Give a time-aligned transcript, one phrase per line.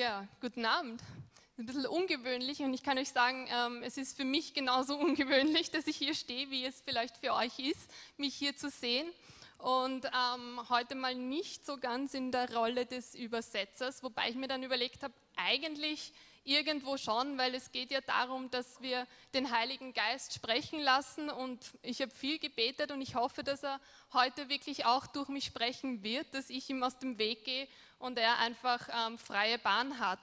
[0.00, 1.02] Ja, guten Abend.
[1.58, 5.70] Ein bisschen ungewöhnlich und ich kann euch sagen, ähm, es ist für mich genauso ungewöhnlich,
[5.72, 9.06] dass ich hier stehe, wie es vielleicht für euch ist, mich hier zu sehen.
[9.58, 14.48] Und ähm, heute mal nicht so ganz in der Rolle des Übersetzers, wobei ich mir
[14.48, 16.14] dann überlegt habe, eigentlich
[16.44, 21.60] irgendwo schon, weil es geht ja darum, dass wir den Heiligen Geist sprechen lassen und
[21.82, 23.78] ich habe viel gebetet und ich hoffe, dass er
[24.14, 27.68] heute wirklich auch durch mich sprechen wird, dass ich ihm aus dem Weg gehe
[28.00, 30.18] und er einfach ähm, freie Bahn hat.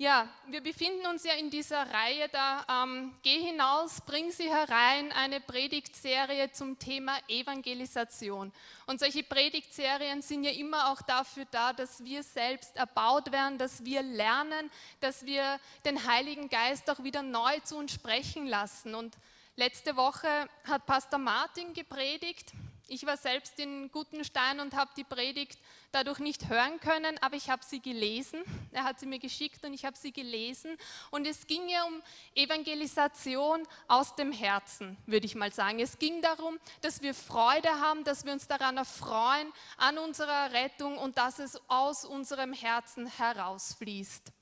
[0.00, 5.10] Ja, wir befinden uns ja in dieser Reihe da, ähm, Geh hinaus, bring sie herein,
[5.10, 8.52] eine Predigtserie zum Thema Evangelisation.
[8.86, 13.84] Und solche Predigtserien sind ja immer auch dafür da, dass wir selbst erbaut werden, dass
[13.84, 18.94] wir lernen, dass wir den Heiligen Geist auch wieder neu zu uns sprechen lassen.
[18.94, 19.16] Und
[19.56, 22.52] letzte Woche hat Pastor Martin gepredigt
[22.88, 25.58] ich war selbst in Gutenstein und habe die Predigt
[25.92, 28.42] dadurch nicht hören können, aber ich habe sie gelesen.
[28.72, 30.76] Er hat sie mir geschickt und ich habe sie gelesen.
[31.10, 32.02] Und es ging ja um
[32.34, 35.78] Evangelisation aus dem Herzen, würde ich mal sagen.
[35.80, 40.96] Es ging darum, dass wir Freude haben, dass wir uns daran erfreuen, an unserer Rettung
[40.96, 44.32] und dass es aus unserem Herzen herausfließt.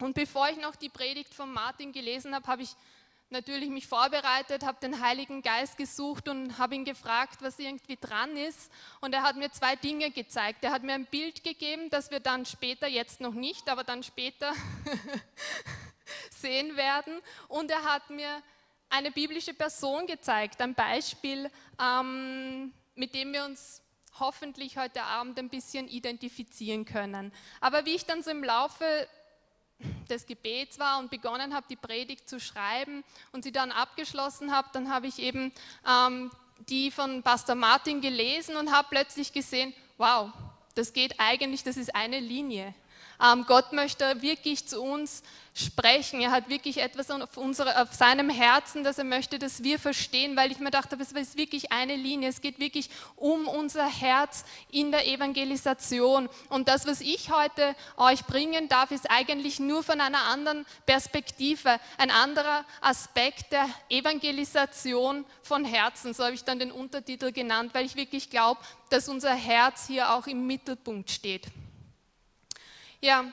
[0.00, 2.74] Und bevor ich noch die Predigt von Martin gelesen habe, habe ich
[3.30, 8.36] natürlich mich vorbereitet, habe den Heiligen Geist gesucht und habe ihn gefragt, was irgendwie dran
[8.36, 8.70] ist.
[9.00, 10.64] Und er hat mir zwei Dinge gezeigt.
[10.64, 14.02] Er hat mir ein Bild gegeben, das wir dann später, jetzt noch nicht, aber dann
[14.02, 14.52] später
[16.30, 17.20] sehen werden.
[17.48, 18.42] Und er hat mir
[18.88, 23.82] eine biblische Person gezeigt, ein Beispiel, ähm, mit dem wir uns
[24.18, 27.32] hoffentlich heute Abend ein bisschen identifizieren können.
[27.60, 29.08] Aber wie ich dann so im Laufe
[30.08, 34.68] des Gebets war und begonnen habe, die Predigt zu schreiben und sie dann abgeschlossen habe,
[34.72, 35.52] dann habe ich eben
[35.88, 36.30] ähm,
[36.68, 40.30] die von Pastor Martin gelesen und habe plötzlich gesehen, wow,
[40.74, 42.74] das geht eigentlich, das ist eine Linie.
[43.22, 45.22] Ähm, Gott möchte wirklich zu uns
[45.54, 46.20] sprechen.
[46.20, 50.36] Er hat wirklich etwas auf, unsere, auf seinem Herzen, dass er möchte, dass wir verstehen,
[50.36, 52.28] weil ich mir dachte, es ist wirklich eine Linie.
[52.28, 56.28] Es geht wirklich um unser Herz in der Evangelisation.
[56.48, 61.78] Und das, was ich heute euch bringen darf, ist eigentlich nur von einer anderen Perspektive,
[61.98, 66.14] ein anderer Aspekt der Evangelisation von Herzen.
[66.14, 70.14] So habe ich dann den Untertitel genannt, weil ich wirklich glaube, dass unser Herz hier
[70.14, 71.46] auch im Mittelpunkt steht.
[73.02, 73.24] Ja,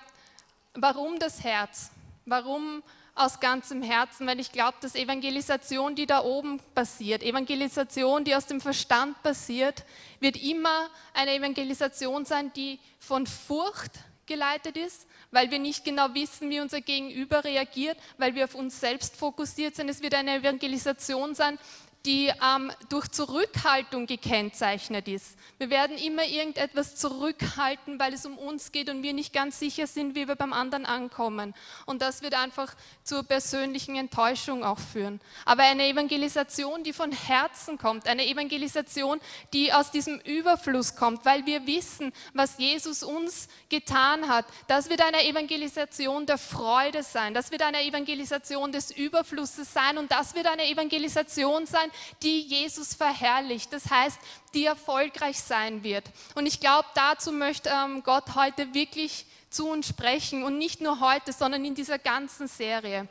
[0.75, 1.91] warum das Herz?
[2.25, 2.83] Warum
[3.15, 4.25] aus ganzem Herzen?
[4.25, 9.83] Weil ich glaube, dass Evangelisation, die da oben passiert, Evangelisation, die aus dem Verstand passiert,
[10.21, 13.91] wird immer eine Evangelisation sein, die von Furcht
[14.25, 18.79] geleitet ist, weil wir nicht genau wissen, wie unser Gegenüber reagiert, weil wir auf uns
[18.79, 19.89] selbst fokussiert sind.
[19.89, 21.59] Es wird eine Evangelisation sein,
[22.07, 25.37] die ähm, durch Zurückhaltung gekennzeichnet ist.
[25.57, 29.87] Wir werden immer irgendetwas zurückhalten, weil es um uns geht und wir nicht ganz sicher
[29.87, 31.53] sind, wie wir beim anderen ankommen.
[31.85, 32.73] Und das wird einfach
[33.03, 35.19] zur persönlichen Enttäuschung auch führen.
[35.43, 39.19] Aber eine Evangelisation, die von Herzen kommt, eine Evangelisation,
[39.51, 45.01] die aus diesem Überfluss kommt, weil wir wissen, was Jesus uns getan hat, das wird
[45.01, 50.47] eine Evangelisation der Freude sein, das wird eine Evangelisation des Überflusses sein und das wird
[50.47, 51.91] eine Evangelisation sein,
[52.23, 53.71] die Jesus verherrlicht.
[53.73, 54.19] Das heißt,
[54.53, 56.05] die erfolgreich sein wird.
[56.35, 60.99] Und ich glaube, dazu möchte ähm, Gott heute wirklich zu uns sprechen und nicht nur
[60.99, 63.07] heute, sondern in dieser ganzen Serie.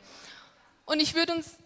[0.85, 1.57] Und ich würde uns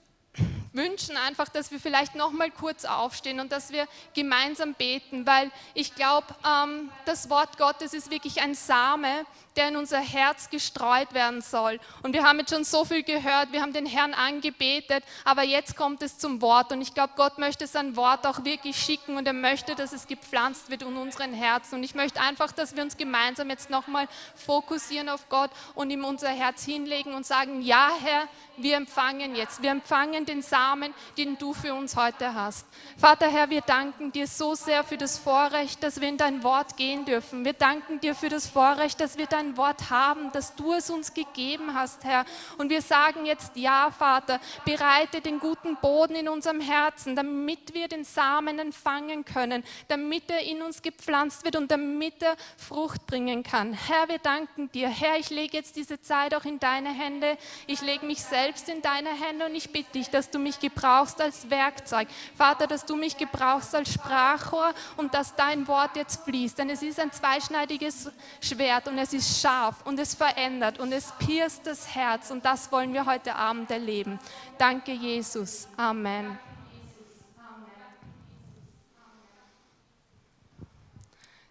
[0.73, 5.51] wünschen einfach, dass wir vielleicht noch mal kurz aufstehen und dass wir gemeinsam beten, weil
[5.73, 9.25] ich glaube, ähm, das Wort Gottes ist wirklich ein Same,
[9.55, 11.79] der in unser Herz gestreut werden soll.
[12.03, 15.75] Und wir haben jetzt schon so viel gehört, wir haben den Herrn angebetet, aber jetzt
[15.75, 16.71] kommt es zum Wort.
[16.71, 20.07] Und ich glaube, Gott möchte sein Wort auch wirklich schicken und er möchte, dass es
[20.07, 21.75] gepflanzt wird in unseren Herzen.
[21.75, 26.05] Und ich möchte einfach, dass wir uns gemeinsam jetzt nochmal fokussieren auf Gott und ihm
[26.05, 28.27] unser Herz hinlegen und sagen, ja Herr,
[28.57, 32.65] wir empfangen jetzt, wir empfangen den Samen, den du für uns heute hast.
[32.97, 36.77] Vater Herr, wir danken dir so sehr für das Vorrecht, dass wir in dein Wort
[36.77, 37.43] gehen dürfen.
[37.45, 40.89] Wir danken dir für das Vorrecht, dass wir dein dein Wort haben, dass du es
[40.89, 42.25] uns gegeben hast, Herr.
[42.57, 47.87] Und wir sagen jetzt, ja, Vater, bereite den guten Boden in unserem Herzen, damit wir
[47.87, 53.43] den Samen empfangen können, damit er in uns gepflanzt wird und damit er Frucht bringen
[53.43, 53.73] kann.
[53.73, 54.89] Herr, wir danken dir.
[54.89, 57.37] Herr, ich lege jetzt diese Zeit auch in deine Hände.
[57.67, 61.19] Ich lege mich selbst in deine Hände und ich bitte dich, dass du mich gebrauchst
[61.19, 62.07] als Werkzeug.
[62.37, 66.57] Vater, dass du mich gebrauchst als Sprachrohr und dass dein Wort jetzt fließt.
[66.57, 71.13] Denn es ist ein zweischneidiges Schwert und es ist scharf und es verändert und es
[71.19, 74.19] pierst das Herz und das wollen wir heute Abend erleben.
[74.57, 75.67] Danke, Jesus.
[75.77, 76.37] Amen.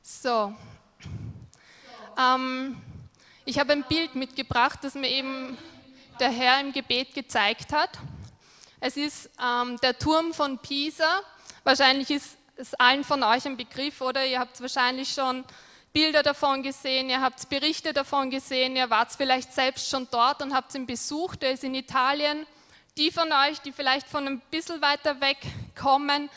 [0.02, 0.54] So,
[2.18, 2.76] ähm,
[3.44, 5.56] Ich habe ein Bild mitgebracht, das mir eben
[6.20, 7.98] der Herr im Gebet gezeigt hat.
[8.78, 11.20] Es ist ähm, der Turm von Pisa.
[11.64, 14.24] Wahrscheinlich ist es allen von euch ein Begriff, oder?
[14.24, 15.44] Ihr habt wahrscheinlich schon
[15.92, 20.54] Bilder davon gesehen, ihr habt Berichte davon gesehen, ihr wart vielleicht selbst schon dort und
[20.54, 21.42] habt ihn besucht.
[21.42, 22.46] Er ist in Italien.
[22.96, 25.38] Die von euch, die vielleicht von ein bisschen weiter weg
[25.76, 26.30] kommen,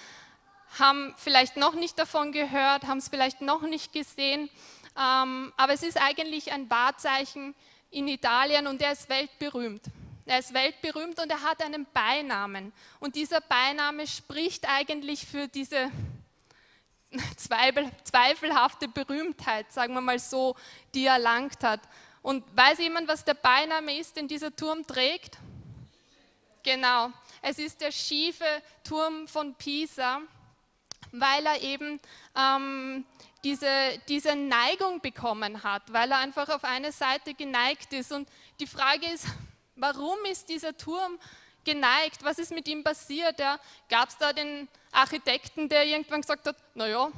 [0.79, 4.49] haben vielleicht noch nicht davon gehört, haben es vielleicht noch nicht gesehen.
[4.97, 7.53] Ähm, aber es ist eigentlich ein Wahrzeichen
[7.91, 9.83] in Italien und er ist weltberühmt.
[10.25, 12.71] Er ist weltberühmt und er hat einen Beinamen.
[12.99, 15.91] Und dieser Beiname spricht eigentlich für diese
[17.37, 20.55] zweifelhafte Berühmtheit, sagen wir mal so,
[20.93, 21.81] die er erlangt hat.
[22.21, 25.37] Und weiß jemand, was der Beiname ist, den dieser Turm trägt?
[26.63, 27.11] Genau,
[27.41, 28.45] es ist der schiefe
[28.83, 30.21] Turm von Pisa,
[31.11, 31.99] weil er eben
[32.35, 33.05] ähm,
[33.43, 33.67] diese,
[34.07, 38.13] diese Neigung bekommen hat, weil er einfach auf eine Seite geneigt ist.
[38.13, 38.29] Und
[38.59, 39.25] die Frage ist,
[39.75, 41.19] warum ist dieser Turm
[41.65, 42.23] geneigt?
[42.23, 43.39] Was ist mit ihm passiert?
[43.39, 47.09] Ja, Gab es da den Architekten, der irgendwann gesagt hat, naja,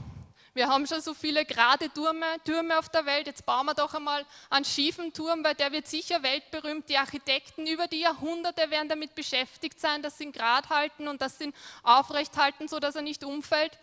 [0.56, 3.94] wir haben schon so viele gerade Türme, Türme auf der Welt, jetzt bauen wir doch
[3.94, 6.88] einmal einen schiefen Turm, weil der wird sicher weltberühmt.
[6.88, 11.21] Die Architekten über die Jahrhunderte werden damit beschäftigt sein, dass sie ihn gerade halten und
[11.21, 11.53] dass sie ihn
[11.83, 13.77] aufrecht halten, sodass er nicht umfällt.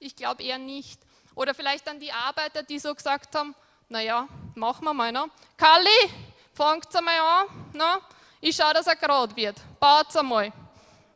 [0.00, 1.00] Ich glaube eher nicht.
[1.34, 3.54] Oder vielleicht dann die Arbeiter, die so gesagt haben,
[3.88, 5.10] naja, machen wir mal.
[5.10, 5.24] Ne?
[5.56, 6.10] Kalli,
[6.52, 7.46] fangt einmal an.
[7.72, 8.00] Ne?
[8.40, 9.56] Ich schaue, dass er gerade wird.
[9.80, 10.52] Baut einmal.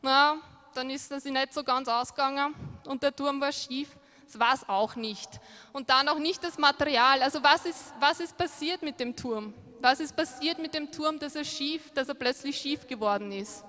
[0.01, 0.37] Na,
[0.75, 2.55] dann ist das nicht so ganz ausgegangen
[2.87, 3.89] und der Turm war schief.
[4.27, 5.29] Das war es auch nicht.
[5.73, 7.23] Und dann auch nicht das Material.
[7.23, 9.53] Also was ist, was ist passiert mit dem Turm?
[9.81, 13.65] Was ist passiert mit dem Turm, dass er schief, dass er plötzlich schief geworden ist?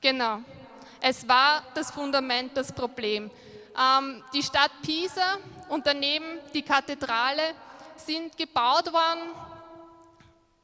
[0.00, 0.40] Genau.
[1.00, 3.30] Es war das Fundament das Problem.
[3.76, 5.38] Ähm, die Stadt Pisa
[5.68, 7.54] und daneben die Kathedrale
[7.96, 9.30] sind gebaut worden.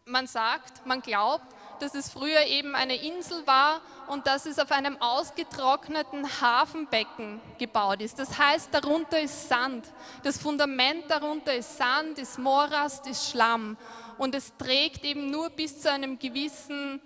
[0.09, 1.45] Man sagt, man glaubt,
[1.81, 8.01] dass es früher eben eine Insel war und dass es auf einem ausgetrockneten Hafenbecken gebaut
[8.01, 8.19] ist.
[8.19, 9.85] Das heißt, darunter ist Sand.
[10.23, 13.77] Das Fundament darunter ist Sand, ist Morast, ist Schlamm.
[14.17, 17.03] Und es trägt eben nur bis zu einem gewissen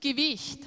[0.00, 0.62] Gewicht.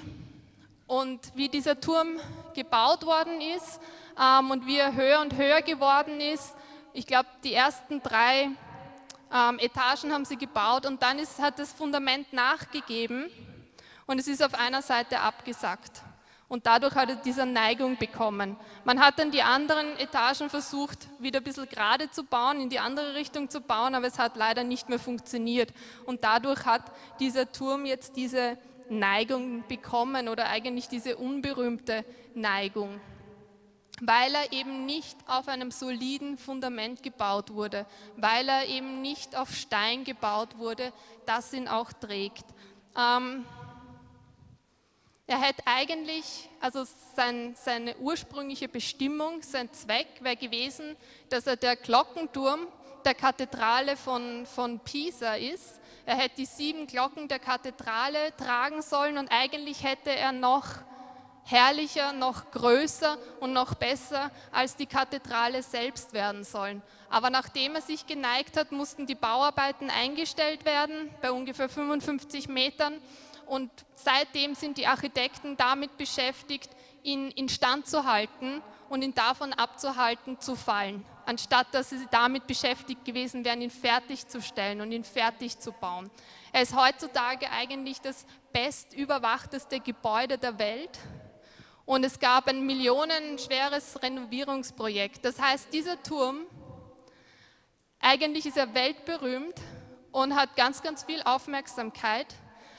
[0.85, 2.19] Und wie dieser Turm
[2.53, 3.81] gebaut worden ist
[4.17, 6.53] ähm, und wie er höher und höher geworden ist,
[6.93, 8.49] ich glaube, die ersten drei
[9.33, 13.29] ähm, Etagen haben sie gebaut und dann ist, hat das Fundament nachgegeben
[14.05, 16.01] und es ist auf einer Seite abgesackt.
[16.49, 18.55] Und dadurch hat er diese Neigung bekommen.
[18.85, 22.79] Man hat dann die anderen Etagen versucht, wieder ein bisschen gerade zu bauen, in die
[22.79, 25.73] andere Richtung zu bauen, aber es hat leider nicht mehr funktioniert.
[26.05, 26.83] Und dadurch hat
[27.19, 28.57] dieser Turm jetzt diese
[28.89, 33.01] Neigung bekommen oder eigentlich diese unberühmte Neigung
[34.01, 37.85] weil er eben nicht auf einem soliden Fundament gebaut wurde,
[38.15, 40.93] weil er eben nicht auf Stein gebaut wurde,
[41.25, 42.45] das ihn auch trägt.
[42.95, 43.45] Ähm,
[45.29, 46.85] er hätte eigentlich, also
[47.15, 50.95] sein, seine ursprüngliche Bestimmung, sein Zweck wäre gewesen,
[51.29, 52.67] dass er der Glockenturm
[53.03, 55.81] der Kathedrale von, von Pisa ist.
[56.05, 60.65] Er hätte die sieben Glocken der Kathedrale tragen sollen und eigentlich hätte er noch
[61.47, 66.81] herrlicher, noch größer und noch besser als die Kathedrale selbst werden sollen.
[67.09, 73.01] Aber nachdem er sich geneigt hat, mussten die Bauarbeiten eingestellt werden, bei ungefähr 55 Metern.
[73.45, 76.69] Und seitdem sind die Architekten damit beschäftigt,
[77.01, 83.05] ihn instand zu halten und ihn davon abzuhalten, zu fallen, anstatt dass sie damit beschäftigt
[83.05, 86.11] gewesen wären, ihn fertigzustellen und ihn fertig zu bauen.
[86.51, 90.99] Er ist heutzutage eigentlich das bestüberwachteste Gebäude der Welt
[91.87, 95.23] und es gab ein millionenschweres Renovierungsprojekt.
[95.23, 96.41] Das heißt, dieser Turm,
[98.01, 99.55] eigentlich ist er weltberühmt
[100.11, 102.27] und hat ganz, ganz viel Aufmerksamkeit,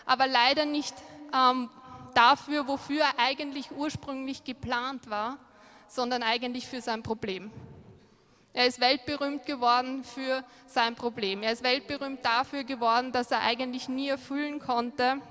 [0.04, 0.94] aber leider nicht
[1.34, 1.70] ähm,
[2.14, 5.38] dafür, wofür er eigentlich ursprünglich geplant war,
[5.88, 7.50] sondern eigentlich für sein Problem.
[8.52, 11.42] Er ist weltberühmt geworden für sein Problem.
[11.42, 15.22] Er ist weltberühmt dafür geworden, dass er eigentlich nie erfüllen konnte,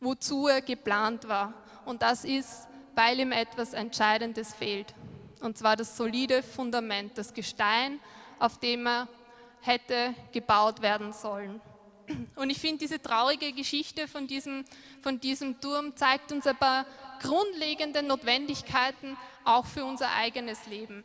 [0.00, 1.52] wozu er geplant war
[1.88, 4.94] und das ist, weil ihm etwas Entscheidendes fehlt.
[5.40, 7.98] Und zwar das solide Fundament, das Gestein,
[8.38, 9.08] auf dem er
[9.62, 11.60] hätte gebaut werden sollen.
[12.36, 14.64] Und ich finde, diese traurige Geschichte von diesem,
[15.02, 16.84] von diesem Turm zeigt uns ein paar
[17.20, 21.04] grundlegende Notwendigkeiten auch für unser eigenes Leben.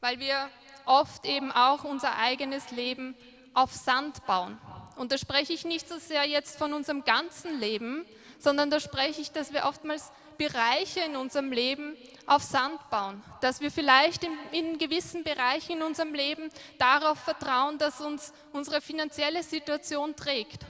[0.00, 0.50] Weil wir
[0.84, 3.14] oft eben auch unser eigenes Leben
[3.54, 4.58] auf Sand bauen.
[4.96, 8.04] Und da spreche ich nicht so sehr jetzt von unserem ganzen Leben,
[8.38, 13.60] sondern da spreche ich, dass wir oftmals Bereiche in unserem Leben auf Sand bauen, dass
[13.60, 19.42] wir vielleicht in, in, gewissen Bereichen in unserem Leben darauf vertrauen, dass uns unsere finanzielle
[19.42, 20.60] Situation trägt,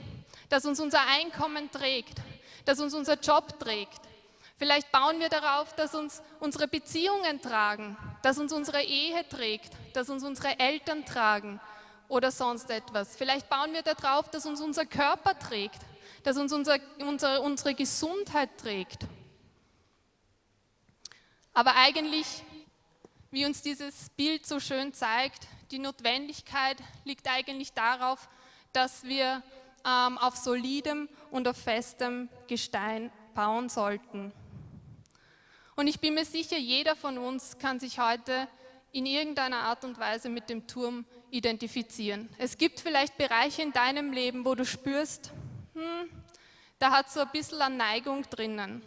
[0.49, 2.19] dass uns unser Einkommen trägt,
[2.65, 3.99] dass uns unser Job trägt.
[4.57, 10.09] Vielleicht bauen wir darauf, dass uns unsere Beziehungen tragen, dass uns unsere Ehe trägt, dass
[10.09, 11.59] uns unsere Eltern tragen
[12.07, 13.15] oder sonst etwas.
[13.15, 15.79] Vielleicht bauen wir darauf, dass uns unser Körper trägt,
[16.27, 19.05] dass uns unser, unsere, unsere Gesundheit trägt.
[21.53, 22.43] Aber eigentlich,
[23.31, 28.27] wie uns dieses Bild so schön zeigt, die Notwendigkeit liegt eigentlich darauf,
[28.73, 29.41] dass wir
[29.85, 34.33] ähm, auf solidem und auf festem Gestein bauen sollten.
[35.77, 38.49] Und ich bin mir sicher, jeder von uns kann sich heute
[38.91, 42.27] in irgendeiner Art und Weise mit dem Turm identifizieren.
[42.37, 45.31] Es gibt vielleicht Bereiche in deinem Leben, wo du spürst,
[45.77, 46.09] hm,
[46.79, 48.81] da hat so ein bisschen eine Neigung drinnen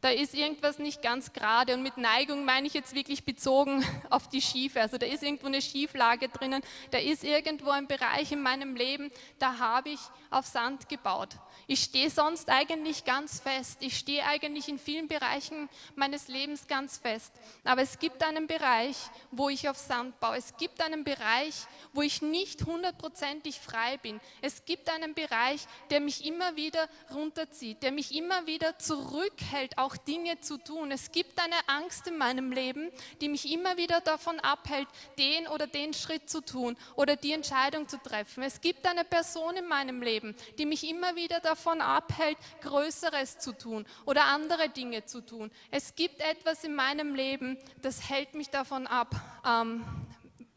[0.00, 1.74] da ist irgendwas nicht ganz gerade.
[1.74, 4.80] Und mit Neigung meine ich jetzt wirklich bezogen auf die Schiefe.
[4.80, 9.10] Also da ist irgendwo eine Schieflage drinnen, da ist irgendwo ein Bereich in meinem Leben,
[9.38, 11.30] da habe ich auf Sand gebaut.
[11.66, 13.78] Ich stehe sonst eigentlich ganz fest.
[13.80, 17.32] Ich stehe eigentlich in vielen Bereichen meines Lebens ganz fest.
[17.64, 18.96] Aber es gibt einen Bereich,
[19.30, 20.36] wo ich auf Sand baue.
[20.36, 21.54] Es gibt einen Bereich,
[21.92, 24.20] wo ich nicht hundertprozentig frei bin.
[24.40, 29.96] Es gibt einen Bereich, der mich immer wieder runterzieht, der mich immer wieder zurückhält, auch
[29.96, 30.90] Dinge zu tun.
[30.90, 34.88] Es gibt eine Angst in meinem Leben, die mich immer wieder davon abhält,
[35.18, 38.42] den oder den Schritt zu tun oder die Entscheidung zu treffen.
[38.42, 43.52] Es gibt eine Person in meinem Leben, die mich immer wieder davon abhält, Größeres zu
[43.52, 45.50] tun oder andere Dinge zu tun.
[45.70, 49.14] Es gibt etwas in meinem Leben, das hält mich davon ab,
[49.46, 49.84] ähm,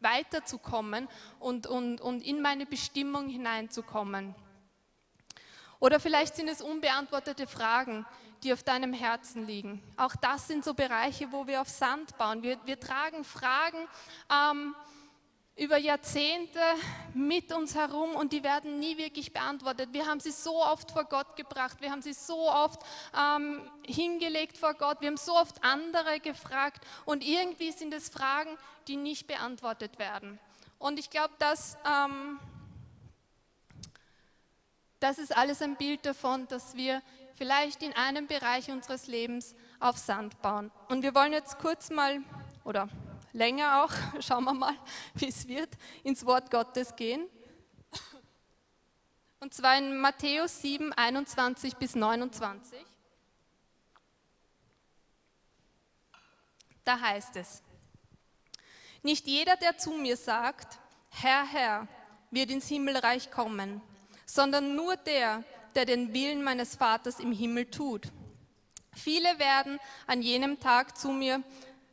[0.00, 1.08] weiterzukommen
[1.38, 4.34] und, und, und in meine Bestimmung hineinzukommen.
[5.78, 8.06] Oder vielleicht sind es unbeantwortete Fragen,
[8.42, 9.82] die auf deinem Herzen liegen.
[9.96, 12.42] Auch das sind so Bereiche, wo wir auf Sand bauen.
[12.42, 13.88] Wir, wir tragen Fragen.
[14.30, 14.74] Ähm,
[15.56, 16.60] über Jahrzehnte
[17.12, 19.90] mit uns herum und die werden nie wirklich beantwortet.
[19.92, 22.80] Wir haben sie so oft vor Gott gebracht, wir haben sie so oft
[23.18, 28.56] ähm, hingelegt vor Gott, wir haben so oft andere gefragt und irgendwie sind es Fragen,
[28.88, 30.38] die nicht beantwortet werden.
[30.78, 32.40] Und ich glaube, dass, ähm,
[35.00, 37.02] das ist alles ein Bild davon, dass wir
[37.34, 40.70] vielleicht in einem Bereich unseres Lebens auf Sand bauen.
[40.88, 42.22] Und wir wollen jetzt kurz mal,
[42.64, 42.88] oder
[43.32, 44.74] länger auch, schauen wir mal,
[45.14, 45.70] wie es wird,
[46.02, 47.28] ins Wort Gottes gehen.
[49.40, 52.78] Und zwar in Matthäus 7, 21 bis 29.
[56.84, 57.62] Da heißt es,
[59.02, 60.78] nicht jeder, der zu mir sagt,
[61.10, 61.88] Herr, Herr,
[62.30, 63.82] wird ins Himmelreich kommen,
[64.26, 65.42] sondern nur der,
[65.74, 68.12] der den Willen meines Vaters im Himmel tut.
[68.94, 71.42] Viele werden an jenem Tag zu mir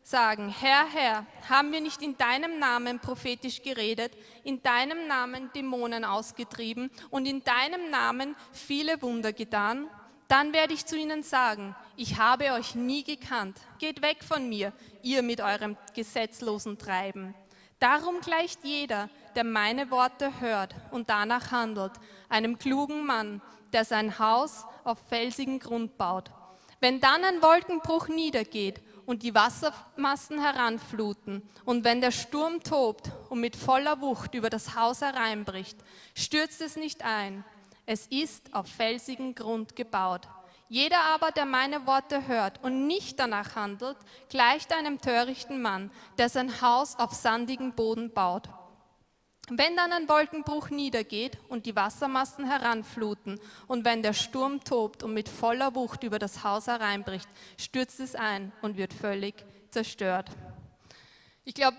[0.03, 4.13] sagen, Herr, Herr, haben wir nicht in deinem Namen prophetisch geredet,
[4.43, 9.87] in deinem Namen Dämonen ausgetrieben und in deinem Namen viele Wunder getan?
[10.27, 14.73] Dann werde ich zu ihnen sagen, ich habe euch nie gekannt, geht weg von mir,
[15.01, 17.33] ihr mit eurem gesetzlosen Treiben.
[17.79, 21.93] Darum gleicht jeder, der meine Worte hört und danach handelt,
[22.27, 23.41] einem klugen Mann,
[23.73, 26.31] der sein Haus auf felsigen Grund baut.
[26.79, 31.41] Wenn dann ein Wolkenbruch niedergeht und die Wassermassen heranfluten.
[31.65, 35.79] Und wenn der Sturm tobt und mit voller Wucht über das Haus hereinbricht,
[36.13, 37.43] stürzt es nicht ein.
[37.87, 40.27] Es ist auf felsigen Grund gebaut.
[40.67, 43.97] Jeder aber, der meine Worte hört und nicht danach handelt,
[44.29, 45.89] gleicht einem törichten Mann,
[46.19, 48.47] der sein Haus auf sandigen Boden baut.
[49.51, 55.13] Wenn dann ein Wolkenbruch niedergeht und die Wassermassen heranfluten und wenn der Sturm tobt und
[55.13, 57.27] mit voller Wucht über das Haus hereinbricht,
[57.57, 59.33] stürzt es ein und wird völlig
[59.71, 60.29] zerstört.
[61.45, 61.77] Ich glaube,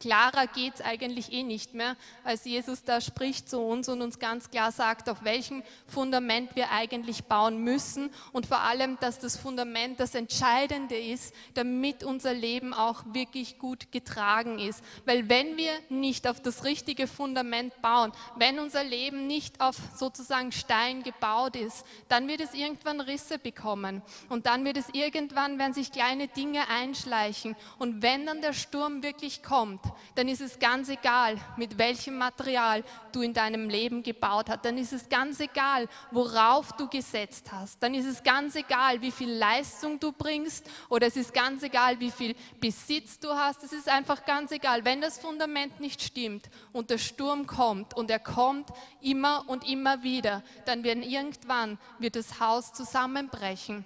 [0.00, 4.20] Klarer geht es eigentlich eh nicht mehr, als Jesus da spricht zu uns und uns
[4.20, 9.36] ganz klar sagt, auf welchem Fundament wir eigentlich bauen müssen und vor allem, dass das
[9.36, 14.84] Fundament das Entscheidende ist, damit unser Leben auch wirklich gut getragen ist.
[15.04, 20.52] Weil wenn wir nicht auf das richtige Fundament bauen, wenn unser Leben nicht auf sozusagen
[20.52, 25.74] Stein gebaut ist, dann wird es irgendwann Risse bekommen und dann wird es irgendwann, werden
[25.74, 30.88] sich kleine Dinge einschleichen und wenn dann der Sturm wirklich kommt, dann ist es ganz
[30.88, 34.64] egal, mit welchem Material du in deinem Leben gebaut hast.
[34.64, 37.82] Dann ist es ganz egal, worauf du gesetzt hast.
[37.82, 42.00] Dann ist es ganz egal, wie viel Leistung du bringst oder es ist ganz egal,
[42.00, 43.62] wie viel Besitz du hast.
[43.64, 44.84] Es ist einfach ganz egal.
[44.84, 48.68] Wenn das Fundament nicht stimmt und der Sturm kommt und er kommt
[49.00, 53.84] immer und immer wieder, dann wird irgendwann wird das Haus zusammenbrechen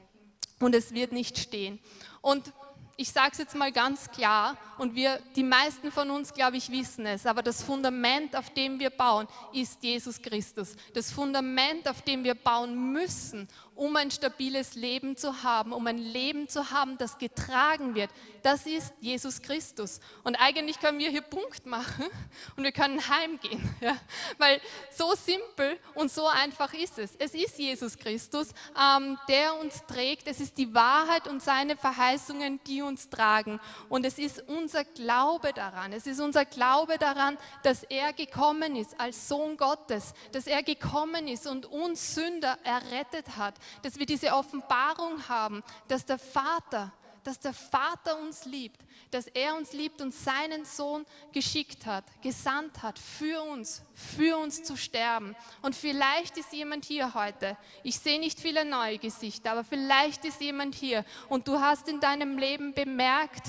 [0.60, 1.78] und es wird nicht stehen.
[2.20, 2.52] Und
[2.96, 6.70] ich sage es jetzt mal ganz klar und wir, die meisten von uns, glaube ich,
[6.70, 10.76] wissen es, aber das Fundament, auf dem wir bauen, ist Jesus Christus.
[10.94, 13.48] Das Fundament, auf dem wir bauen müssen,
[13.82, 18.10] um ein stabiles Leben zu haben, um ein Leben zu haben, das getragen wird,
[18.44, 19.98] das ist Jesus Christus.
[20.22, 22.06] Und eigentlich können wir hier Punkt machen
[22.56, 23.96] und wir können heimgehen, ja?
[24.38, 24.60] weil
[24.96, 27.16] so simpel und so einfach ist es.
[27.18, 30.28] Es ist Jesus Christus, ähm, der uns trägt.
[30.28, 33.58] Es ist die Wahrheit und seine Verheißungen, die uns tragen.
[33.88, 35.92] Und es ist unser Glaube daran.
[35.92, 41.26] Es ist unser Glaube daran, dass er gekommen ist als Sohn Gottes, dass er gekommen
[41.26, 46.92] ist und uns Sünder errettet hat, dass wir diese Offenbarung haben, dass der Vater,
[47.24, 52.82] dass der Vater uns liebt, dass er uns liebt und seinen Sohn geschickt hat, gesandt
[52.82, 55.36] hat für uns, für uns zu sterben.
[55.60, 60.40] Und vielleicht ist jemand hier heute, ich sehe nicht viele neue Gesichter, aber vielleicht ist
[60.40, 63.46] jemand hier und du hast in deinem Leben bemerkt,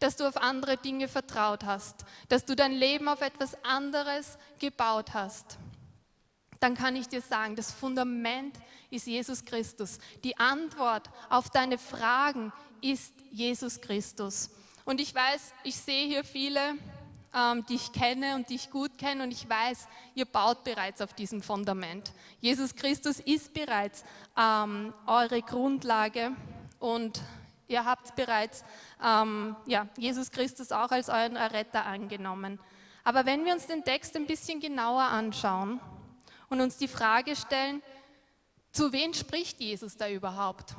[0.00, 5.14] dass du auf andere Dinge vertraut hast, dass du dein Leben auf etwas anderes gebaut
[5.14, 5.58] hast.
[6.64, 8.56] Dann kann ich dir sagen, das Fundament
[8.88, 9.98] ist Jesus Christus.
[10.24, 14.48] Die Antwort auf deine Fragen ist Jesus Christus.
[14.86, 16.60] Und ich weiß, ich sehe hier viele,
[17.34, 21.02] ähm, die ich kenne und die ich gut kenne und ich weiß, ihr baut bereits
[21.02, 22.14] auf diesem Fundament.
[22.40, 24.02] Jesus Christus ist bereits
[24.34, 26.30] ähm, eure Grundlage
[26.78, 27.20] und
[27.68, 28.64] ihr habt bereits
[29.04, 32.58] ähm, ja, Jesus Christus auch als euren Erretter angenommen.
[33.06, 35.78] Aber wenn wir uns den Text ein bisschen genauer anschauen
[36.48, 37.82] und uns die Frage stellen,
[38.72, 40.74] zu wem spricht Jesus da überhaupt?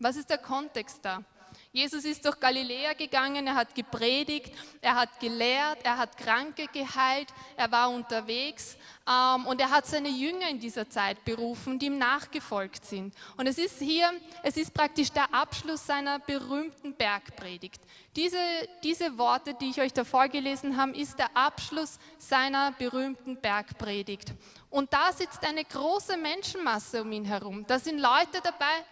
[0.00, 1.24] Was ist der Kontext da?
[1.70, 7.28] Jesus ist durch Galiläa gegangen, er hat gepredigt, er hat gelehrt, er hat Kranke geheilt,
[7.56, 11.98] er war unterwegs ähm, und er hat seine Jünger in dieser Zeit berufen, die ihm
[11.98, 13.14] nachgefolgt sind.
[13.36, 14.10] Und es ist hier,
[14.42, 17.82] es ist praktisch der Abschluss seiner berühmten Bergpredigt.
[18.16, 18.38] Diese,
[18.82, 24.32] diese Worte, die ich euch da vorgelesen habe, ist der Abschluss seiner berühmten Bergpredigt.
[24.70, 27.64] Und da sitzt eine große Menschenmasse um ihn herum.
[27.66, 28.84] Da sind Leute dabei,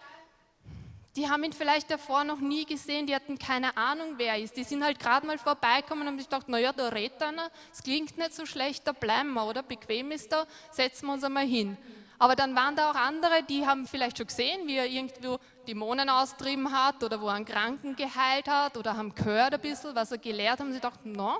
[1.17, 4.55] die haben ihn vielleicht davor noch nie gesehen, die hatten keine Ahnung, wer er ist.
[4.55, 7.81] Die sind halt gerade mal vorbeikommen und haben sich gedacht, naja, da redet einer, es
[7.81, 9.63] klingt nicht so schlecht, da bleiben wir, oder?
[9.63, 11.75] Bequem ist da, setzen wir uns einmal hin.
[12.19, 16.07] Aber dann waren da auch andere, die haben vielleicht schon gesehen, wie er irgendwo Dämonen
[16.07, 20.11] austrieben hat oder wo er einen Kranken geheilt hat oder haben gehört ein bisschen, was
[20.11, 20.71] er gelehrt haben.
[20.71, 21.39] Sie dachten, na,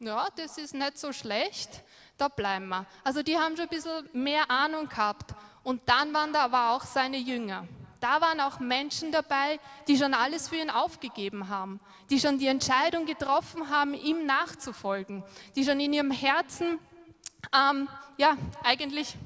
[0.00, 1.82] ja, das ist nicht so schlecht,
[2.16, 2.86] da bleiben wir.
[3.04, 5.34] Also die haben schon ein bisschen mehr Ahnung gehabt.
[5.62, 7.68] Und dann waren da aber auch seine Jünger
[8.02, 12.48] da waren auch Menschen dabei, die schon alles für ihn aufgegeben haben, die schon die
[12.48, 15.22] Entscheidung getroffen haben, ihm nachzufolgen,
[15.54, 16.78] die schon in ihrem Herzen,
[17.54, 19.16] ähm, ja, eigentlich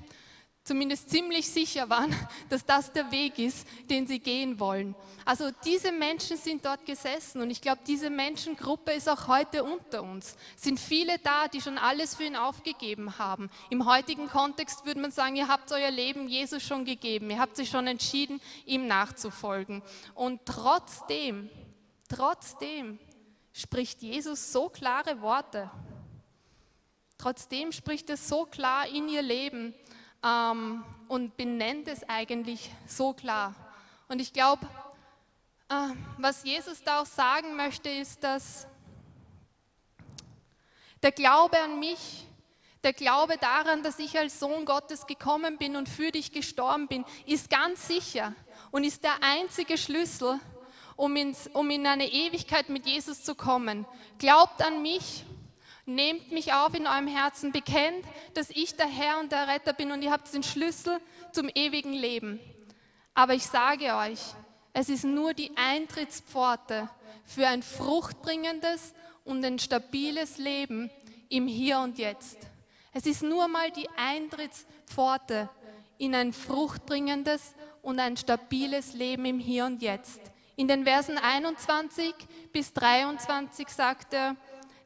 [0.67, 2.15] zumindest ziemlich sicher waren,
[2.49, 4.95] dass das der Weg ist, den sie gehen wollen.
[5.25, 10.03] Also diese Menschen sind dort gesessen und ich glaube, diese Menschengruppe ist auch heute unter
[10.03, 10.37] uns.
[10.57, 13.49] Es sind viele da, die schon alles für ihn aufgegeben haben.
[13.71, 17.57] Im heutigen Kontext würde man sagen, ihr habt euer Leben Jesus schon gegeben, ihr habt
[17.57, 19.83] sich schon entschieden, ihm nachzufolgen.
[20.15, 21.49] Und trotzdem,
[22.09, 22.99] trotzdem
[23.53, 25.71] spricht Jesus so klare Worte.
[27.19, 29.75] Trotzdem spricht er so klar in ihr Leben
[30.27, 33.55] ähm, und benennt es eigentlich so klar.
[34.09, 34.67] Und ich glaube,
[35.69, 38.67] äh, was Jesus da auch sagen möchte, ist, dass
[41.03, 42.27] der Glaube an mich,
[42.83, 47.05] der Glaube daran, dass ich als Sohn Gottes gekommen bin und für dich gestorben bin,
[47.27, 48.35] ist ganz sicher
[48.71, 50.41] und ist der einzige Schlüssel,
[50.97, 53.87] um, ins, um in eine Ewigkeit mit Jesus zu kommen.
[54.19, 55.25] Glaubt an mich
[55.87, 59.93] Nehmt mich auf in eurem Herzen, bekennt, dass ich der Herr und der Retter bin
[59.93, 60.99] und ihr habt den Schlüssel
[61.33, 62.41] zum ewigen Leben.
[63.15, 64.21] Aber ich sage euch,
[64.73, 66.91] es ist nur die Eintrittspforte
[67.25, 68.95] für ein fruchtbringendes
[69.25, 70.91] und ein stabiles Leben
[71.29, 72.39] im Hier und Jetzt.
[72.93, 75.49] Es ist nur mal die Eintrittspforte
[75.99, 80.21] in ein fruchtbringendes und ein stabiles Leben im Hier und Jetzt.
[80.57, 82.15] In den Versen 21
[82.53, 84.37] bis 23 sagt er,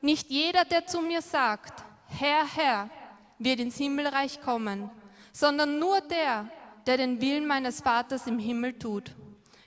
[0.00, 2.90] nicht jeder, der zu mir sagt, Herr, Herr,
[3.38, 4.90] wird ins Himmelreich kommen,
[5.32, 6.48] sondern nur der,
[6.86, 9.14] der den Willen meines Vaters im Himmel tut.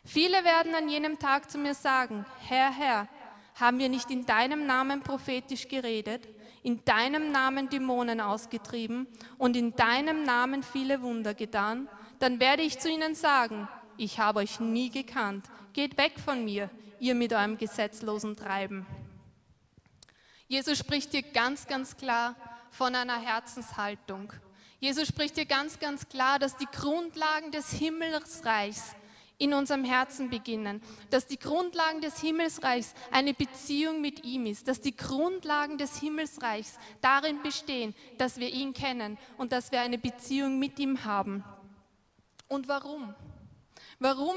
[0.06, 3.08] Viele werden an jenem Tag zu mir sagen, Herr, Herr,
[3.56, 6.28] haben wir nicht in deinem Namen prophetisch geredet,
[6.64, 11.88] in deinem Namen Dämonen ausgetrieben und in deinem Namen viele Wunder getan?
[12.20, 13.68] Dann werde ich zu ihnen sagen,
[13.98, 16.70] ich habe euch nie gekannt, geht weg von mir,
[17.00, 18.86] ihr mit eurem gesetzlosen Treiben.
[20.54, 22.36] Jesus spricht hier ganz, ganz klar
[22.70, 24.32] von einer Herzenshaltung.
[24.80, 28.96] Jesus spricht hier ganz, ganz klar, dass die Grundlagen des Himmelsreichs
[29.40, 34.80] in unserem Herzen beginnen, dass die Grundlagen des Himmelsreichs eine Beziehung mit ihm ist, dass
[34.80, 40.60] die Grundlagen des Himmelsreichs darin bestehen, dass wir ihn kennen und dass wir eine Beziehung
[40.60, 41.44] mit ihm haben.
[42.48, 43.16] Und warum?
[43.98, 44.36] Warum,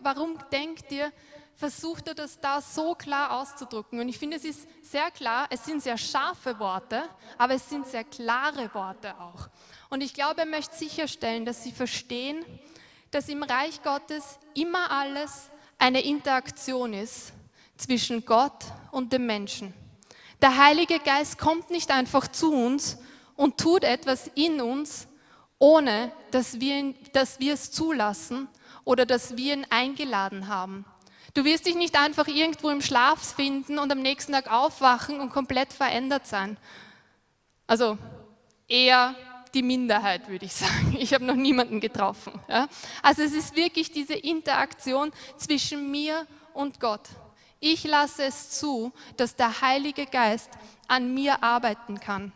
[0.00, 1.12] warum denkt ihr,
[1.58, 3.98] versucht er das da so klar auszudrücken.
[3.98, 7.02] Und ich finde, es ist sehr klar, es sind sehr scharfe Worte,
[7.36, 9.48] aber es sind sehr klare Worte auch.
[9.90, 12.44] Und ich glaube, er möchte sicherstellen, dass sie verstehen,
[13.10, 17.32] dass im Reich Gottes immer alles eine Interaktion ist
[17.76, 19.74] zwischen Gott und dem Menschen.
[20.40, 22.98] Der Heilige Geist kommt nicht einfach zu uns
[23.34, 25.08] und tut etwas in uns,
[25.58, 28.46] ohne dass wir, dass wir es zulassen
[28.84, 30.84] oder dass wir ihn eingeladen haben.
[31.34, 35.30] Du wirst dich nicht einfach irgendwo im Schlaf finden und am nächsten Tag aufwachen und
[35.30, 36.56] komplett verändert sein.
[37.66, 37.98] Also
[38.66, 39.14] eher
[39.54, 40.96] die Minderheit, würde ich sagen.
[40.98, 42.32] Ich habe noch niemanden getroffen.
[42.48, 42.68] Ja?
[43.02, 47.02] Also es ist wirklich diese Interaktion zwischen mir und Gott.
[47.60, 50.50] Ich lasse es zu, dass der Heilige Geist
[50.86, 52.32] an mir arbeiten kann.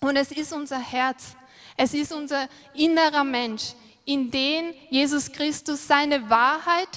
[0.00, 1.36] Und es ist unser Herz,
[1.76, 6.88] es ist unser innerer Mensch, in den Jesus Christus seine Wahrheit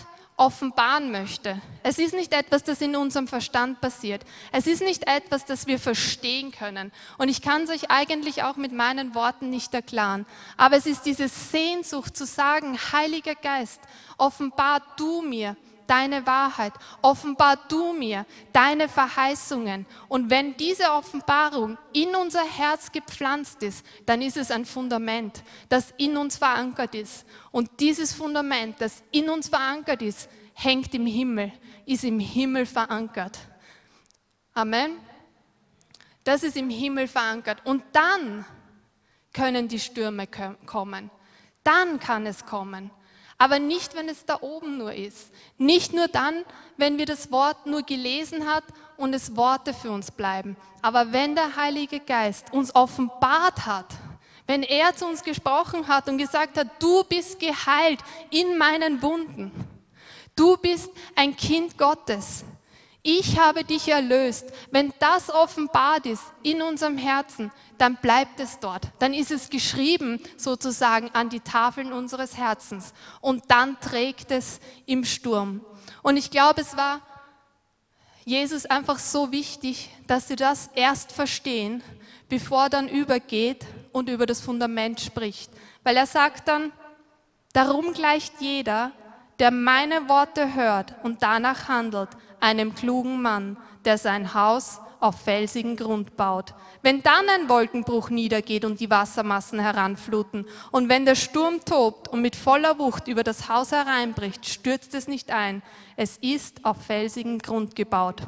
[0.42, 1.62] offenbaren möchte.
[1.84, 4.24] Es ist nicht etwas, das in unserem Verstand passiert.
[4.52, 6.92] Es ist nicht etwas, das wir verstehen können.
[7.20, 10.26] Und ich kann es euch eigentlich auch mit meinen Worten nicht erklären.
[10.58, 13.82] Aber es ist diese Sehnsucht zu sagen, Heiliger Geist,
[14.18, 15.56] offenbar du mir,
[15.92, 19.86] deine Wahrheit, offenbar du mir deine Verheißungen.
[20.08, 25.94] Und wenn diese Offenbarung in unser Herz gepflanzt ist, dann ist es ein Fundament, das
[25.98, 27.26] in uns verankert ist.
[27.52, 31.52] Und dieses Fundament, das in uns verankert ist, hängt im Himmel,
[31.86, 33.38] ist im Himmel verankert.
[34.54, 34.98] Amen.
[36.24, 37.66] Das ist im Himmel verankert.
[37.66, 38.46] Und dann
[39.34, 40.26] können die Stürme
[40.66, 41.12] kommen.
[41.66, 42.92] Dann kann es kommen.
[43.42, 45.32] Aber nicht, wenn es da oben nur ist.
[45.58, 46.46] Nicht nur dann,
[46.78, 48.64] wenn wir das Wort nur gelesen hat
[48.98, 50.56] und es Worte für uns bleiben.
[50.84, 53.88] Aber wenn der Heilige Geist uns offenbart hat,
[54.46, 58.00] wenn er zu uns gesprochen hat und gesagt hat, du bist geheilt
[58.30, 59.52] in meinen Wunden.
[60.36, 62.46] Du bist ein Kind Gottes.
[63.04, 64.46] Ich habe dich erlöst.
[64.70, 68.84] Wenn das offenbart ist in unserem Herzen, dann bleibt es dort.
[69.00, 72.94] Dann ist es geschrieben sozusagen an die Tafeln unseres Herzens.
[73.20, 75.66] Und dann trägt es im Sturm.
[76.04, 77.02] Und ich glaube, es war
[78.24, 81.84] Jesus einfach so wichtig, dass sie das erst verstehen,
[82.30, 85.52] bevor er dann übergeht und über das Fundament spricht.
[85.84, 86.72] Weil er sagt dann,
[87.52, 88.92] darum gleicht jeder,
[89.40, 92.10] der meine Worte hört und danach handelt,
[92.42, 96.54] einem klugen Mann, der sein Haus auf felsigen Grund baut.
[96.84, 102.22] Wenn dann ein Wolkenbruch niedergeht und die Wassermassen heranfluten und wenn der Sturm tobt und
[102.22, 105.62] mit voller Wucht über das Haus hereinbricht, stürzt es nicht ein.
[105.96, 108.22] Es ist auf felsigen Grund gebaut.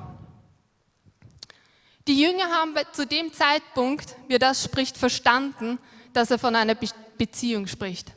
[2.08, 5.80] Die Jünger haben zu dem Zeitpunkt, wie das spricht, verstanden,
[6.12, 6.76] dass er von einer
[7.17, 8.12] Beziehung spricht.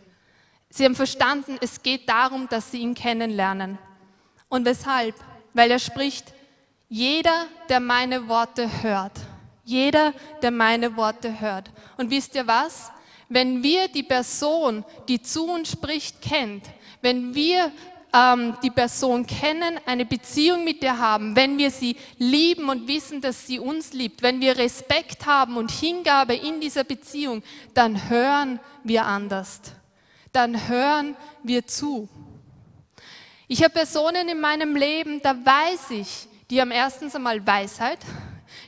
[0.68, 3.78] Sie haben verstanden, es geht darum, dass sie ihn kennenlernen.
[4.48, 5.14] Und weshalb?
[5.56, 6.34] Weil er spricht,
[6.90, 9.12] jeder, der meine Worte hört.
[9.64, 11.70] Jeder, der meine Worte hört.
[11.96, 12.92] Und wisst ihr was?
[13.30, 16.62] Wenn wir die Person, die zu uns spricht, kennt,
[17.00, 17.72] wenn wir
[18.12, 23.22] ähm, die Person kennen, eine Beziehung mit ihr haben, wenn wir sie lieben und wissen,
[23.22, 27.42] dass sie uns liebt, wenn wir Respekt haben und Hingabe in dieser Beziehung,
[27.72, 29.62] dann hören wir anders.
[30.32, 32.10] Dann hören wir zu.
[33.48, 38.00] Ich habe Personen in meinem Leben, da weiß ich, die haben erstens einmal Weisheit,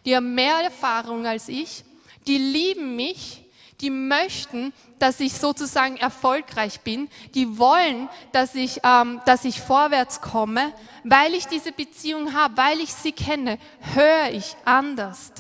[0.05, 1.85] die haben mehr Erfahrung als ich,
[2.29, 3.45] die lieben mich,
[3.81, 10.21] die möchten, dass ich sozusagen erfolgreich bin, die wollen, dass ich, ähm, dass ich vorwärts
[10.21, 13.59] komme, weil ich diese Beziehung habe, weil ich sie kenne,
[13.95, 15.33] höre ich anders.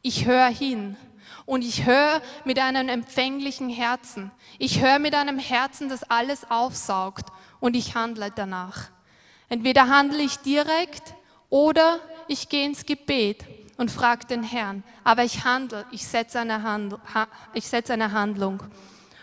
[0.00, 0.96] Ich höre hin
[1.44, 4.30] und ich höre mit einem empfänglichen Herzen.
[4.58, 8.90] Ich höre mit einem Herzen, das alles aufsaugt und ich handle danach.
[9.48, 11.14] Entweder handle ich direkt
[11.48, 13.44] oder ich gehe ins Gebet
[13.76, 14.82] und frage den Herrn.
[15.04, 16.98] Aber ich handle, ich setze eine, Handl
[17.54, 18.62] ich setze eine Handlung.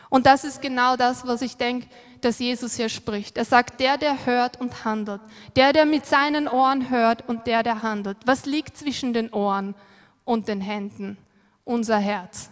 [0.10, 1.88] Und das ist genau das, was ich denke,
[2.22, 3.38] dass Jesus hier spricht.
[3.38, 5.22] Er sagt, der, der hört und handelt.
[5.56, 8.18] Der, der mit seinen Ohren hört und der, der handelt.
[8.26, 9.76] Was liegt zwischen den Ohren
[10.26, 11.18] und den Händen?
[11.64, 12.50] Unser Herz.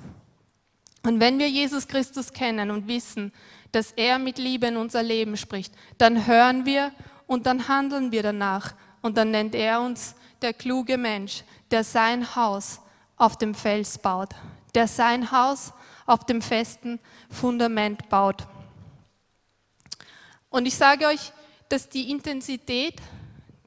[1.04, 3.32] Und wenn wir Jesus Christus kennen und wissen,
[3.76, 6.94] dass er mit Liebe in unser Leben spricht, dann hören wir
[7.28, 8.74] und dann handeln wir danach.
[9.02, 12.80] Und dann nennt er uns der kluge Mensch, der sein Haus
[13.18, 14.30] auf dem Fels baut,
[14.74, 15.74] der sein Haus
[16.06, 18.48] auf dem festen Fundament baut.
[20.50, 21.34] Und ich sage euch,
[21.68, 22.96] dass die Intensität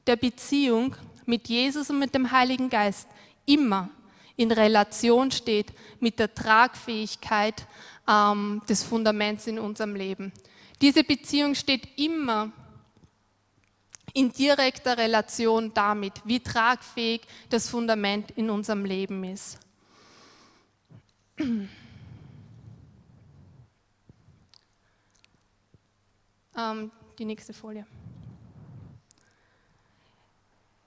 [0.07, 0.95] der Beziehung
[1.27, 3.07] mit Jesus und mit dem Heiligen Geist
[3.45, 3.89] immer
[4.37, 7.67] in Relation steht mit der Tragfähigkeit
[8.09, 10.33] ähm, des Fundaments in unserem Leben.
[10.81, 12.51] Diese Beziehung steht immer
[14.13, 19.59] in direkter Relation damit, wie tragfähig das Fundament in unserem Leben ist.
[26.57, 27.85] Ähm, die nächste Folie.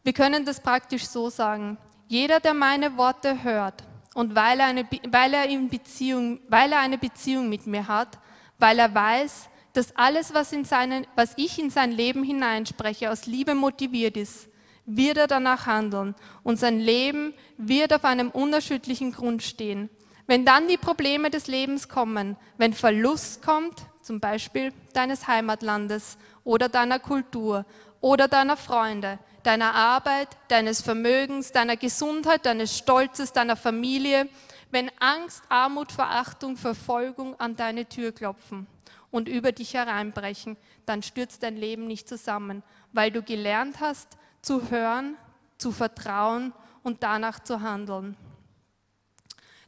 [0.03, 1.79] Wir können das praktisch so sagen.
[2.09, 6.81] Jeder, der meine Worte hört und weil er eine, weil er in Beziehung, weil er
[6.81, 8.19] eine Beziehung mit mir hat,
[8.59, 13.27] weil er weiß, dass alles, was, in seinen, was ich in sein Leben hineinspreche, aus
[13.27, 14.49] Liebe motiviert ist,
[14.85, 19.89] wird er danach handeln und sein Leben wird auf einem unerschütterlichen Grund stehen.
[20.27, 26.69] Wenn dann die Probleme des Lebens kommen, wenn Verlust kommt, zum Beispiel deines Heimatlandes oder
[26.69, 27.65] deiner Kultur
[28.01, 34.29] oder deiner Freunde, deiner Arbeit, deines Vermögens, deiner Gesundheit, deines Stolzes, deiner Familie,
[34.71, 38.67] wenn Angst, Armut, Verachtung, Verfolgung an deine Tür klopfen
[39.11, 44.09] und über dich hereinbrechen, dann stürzt dein Leben nicht zusammen, weil du gelernt hast,
[44.41, 45.17] zu hören,
[45.59, 46.53] zu vertrauen
[46.83, 48.17] und danach zu handeln.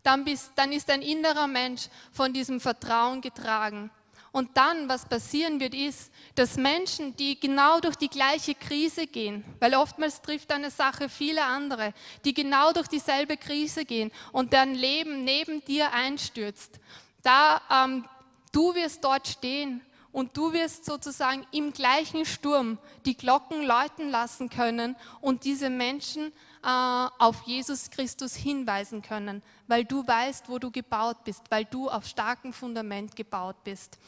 [0.02, 3.90] Dann, bist, dann ist dein innerer Mensch von diesem Vertrauen getragen
[4.34, 9.44] und dann, was passieren wird, ist, dass Menschen, die genau durch die gleiche Krise gehen,
[9.60, 11.94] weil oftmals trifft eine Sache viele andere,
[12.24, 16.80] die genau durch dieselbe Krise gehen und deren Leben neben dir einstürzt,
[17.22, 18.06] da ähm,
[18.50, 24.50] du wirst dort stehen und du wirst sozusagen im gleichen Sturm die Glocken läuten lassen
[24.50, 26.32] können und diese Menschen
[26.64, 32.06] auf Jesus Christus hinweisen können, weil du weißt, wo du gebaut bist, weil du auf
[32.06, 33.98] starkem Fundament gebaut bist.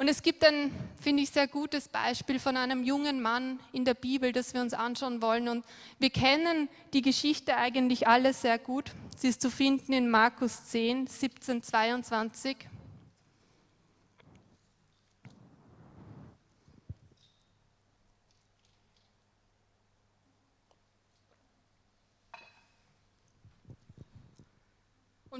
[0.00, 3.92] Und es gibt ein, finde ich, sehr gutes Beispiel von einem jungen Mann in der
[3.92, 5.46] Bibel, das wir uns anschauen wollen.
[5.46, 5.62] Und
[5.98, 8.92] wir kennen die Geschichte eigentlich alle sehr gut.
[9.14, 12.56] Sie ist zu finden in Markus 10, 17, 22.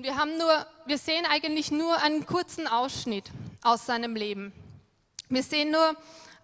[0.01, 3.27] Und wir haben nur, wir sehen eigentlich nur einen kurzen Ausschnitt
[3.63, 4.51] aus seinem Leben.
[5.29, 5.95] Wir sehen nur,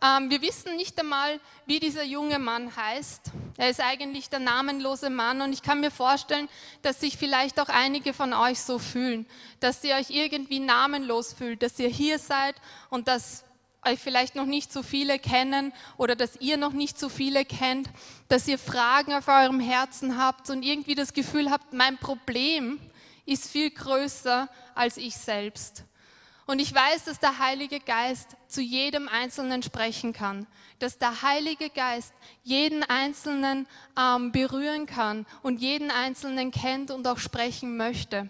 [0.05, 3.31] ähm, wir wissen nicht einmal, wie dieser junge Mann heißt.
[3.57, 6.51] Er ist eigentlich der namenlose Mann und ich kann mir vorstellen,
[6.83, 9.25] dass sich vielleicht auch einige von euch so fühlen,
[9.61, 12.57] dass ihr euch irgendwie namenlos fühlt, dass ihr hier seid
[12.91, 13.43] und dass
[13.87, 17.89] euch vielleicht noch nicht so viele kennen oder dass ihr noch nicht so viele kennt,
[18.29, 22.79] dass ihr Fragen auf eurem Herzen habt und irgendwie das Gefühl habt, mein Problem
[23.27, 25.85] ist viel größer als ich selbst.
[26.47, 30.47] Und ich weiß, dass der Heilige Geist zu jedem Einzelnen sprechen kann,
[30.79, 33.67] dass der Heilige Geist jeden Einzelnen
[33.99, 38.29] ähm, berühren kann und jeden Einzelnen kennt und auch sprechen möchte.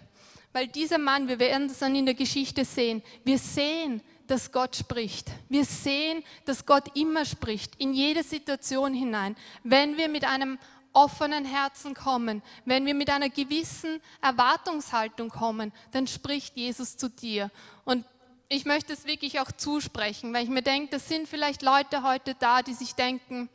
[0.51, 4.75] Weil dieser Mann, wir werden das dann in der Geschichte sehen, wir sehen, dass Gott
[4.75, 5.29] spricht.
[5.47, 9.35] Wir sehen, dass Gott immer spricht, in jede Situation hinein.
[9.63, 10.57] Wenn wir mit einem
[10.97, 17.51] offenen Herzen kommen, wenn wir mit einer gewissen Erwartungshaltung kommen, dann spricht Jesus zu dir.
[17.85, 18.03] Und
[18.49, 22.33] ich möchte es wirklich auch zusprechen, weil ich mir denke, das sind vielleicht Leute heute
[22.33, 23.47] da, die sich denken,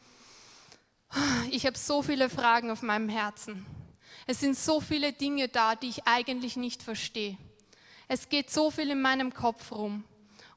[1.50, 3.66] ich habe so viele Fragen auf meinem Herzen.
[4.28, 7.36] Es sind so viele Dinge da, die ich eigentlich nicht verstehe.
[8.06, 10.04] Es geht so viel in meinem Kopf rum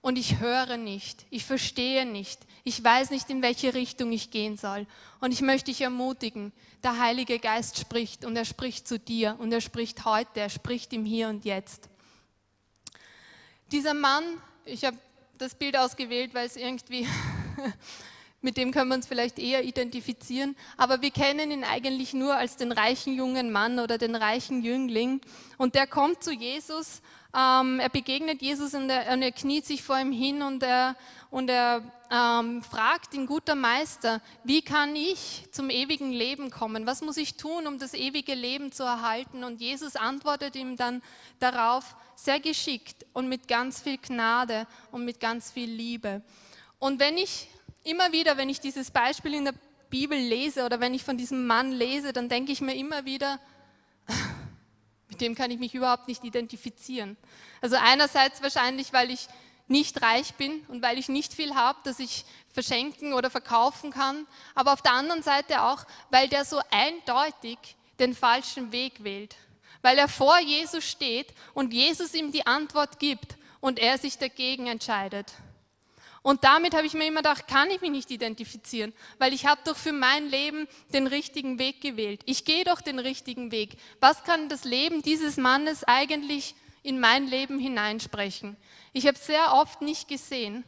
[0.02, 4.58] und ich höre nicht, ich verstehe nicht, ich weiß nicht, in welche Richtung ich gehen
[4.58, 4.88] soll.
[5.22, 6.52] Und ich möchte dich ermutigen,
[6.84, 10.92] der Heilige Geist spricht und er spricht zu dir und er spricht heute, er spricht
[10.92, 11.90] im Hier und Jetzt.
[13.72, 14.24] Dieser Mann,
[14.66, 14.98] ich habe
[15.38, 17.08] das Bild ausgewählt, weil es irgendwie,
[18.42, 22.58] mit dem können wir uns vielleicht eher identifizieren, aber wir kennen ihn eigentlich nur als
[22.58, 25.22] den reichen jungen Mann oder den reichen Jüngling.
[25.60, 27.04] Und der kommt zu Jesus
[27.36, 30.96] ähm, er begegnet Jesus und er, und er, kniet sich vor ihm hin und er,
[31.36, 36.86] und er ähm, fragt ihn, guter Meister, wie kann ich zum ewigen Leben kommen?
[36.86, 39.44] Was muss ich tun, um das ewige Leben zu erhalten?
[39.44, 41.02] Und Jesus antwortet ihm dann
[41.40, 46.22] darauf sehr geschickt und mit ganz viel Gnade und mit ganz viel Liebe.
[46.80, 47.50] Und wenn ich
[47.84, 49.56] immer wieder, wenn ich dieses Beispiel in der
[49.90, 53.42] Bibel lese oder wenn ich von diesem Mann lese, dann denke ich mir immer wieder,
[55.10, 57.18] mit dem kann ich mich überhaupt nicht identifizieren.
[57.60, 59.28] Also einerseits wahrscheinlich, weil ich
[59.68, 64.28] nicht reich bin und weil ich nicht viel habe, das ich verschenken oder verkaufen kann,
[64.54, 67.58] aber auf der anderen Seite auch, weil der so eindeutig
[68.00, 69.36] den falschen Weg wählt,
[69.82, 74.68] weil er vor Jesus steht und Jesus ihm die Antwort gibt und er sich dagegen
[74.68, 75.34] entscheidet.
[76.22, 79.62] Und damit habe ich mir immer gedacht, kann ich mich nicht identifizieren, weil ich habe
[79.64, 82.22] doch für mein Leben den richtigen Weg gewählt.
[82.26, 83.78] Ich gehe doch den richtigen Weg.
[84.00, 88.56] Was kann das Leben dieses Mannes eigentlich in mein Leben hineinsprechen?
[88.94, 90.64] Ich habe sehr oft nicht gesehen.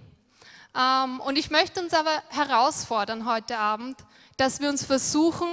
[0.76, 3.98] Ähm, und ich möchte uns aber herausfordern heute Abend,
[4.36, 5.48] dass wir uns versuchen,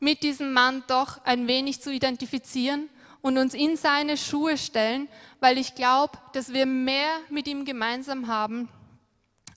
[0.00, 2.90] mit diesem Mann doch ein wenig zu identifizieren
[3.22, 5.08] und uns in seine Schuhe stellen,
[5.40, 8.68] weil ich glaube, dass wir mehr mit ihm gemeinsam haben,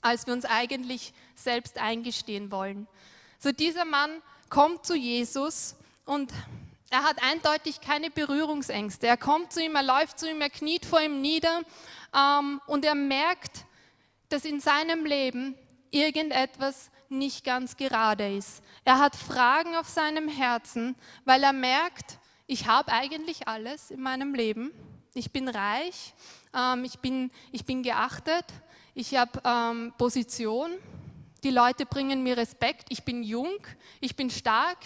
[0.01, 2.87] als wir uns eigentlich selbst eingestehen wollen.
[3.37, 6.31] So dieser Mann kommt zu Jesus und
[6.89, 9.07] er hat eindeutig keine Berührungsängste.
[9.07, 11.61] Er kommt zu ihm, er läuft zu ihm, er kniet vor ihm nieder
[12.15, 13.65] ähm, und er merkt,
[14.29, 15.55] dass in seinem Leben
[15.91, 18.63] irgendetwas nicht ganz gerade ist.
[18.85, 24.33] Er hat Fragen auf seinem Herzen, weil er merkt, ich habe eigentlich alles in meinem
[24.33, 24.71] Leben.
[25.13, 26.13] Ich bin reich,
[26.55, 28.45] ähm, ich, bin, ich bin geachtet,
[28.93, 30.71] ich habe ähm, Position,
[31.43, 33.59] die Leute bringen mir Respekt, ich bin jung,
[33.99, 34.77] ich bin stark,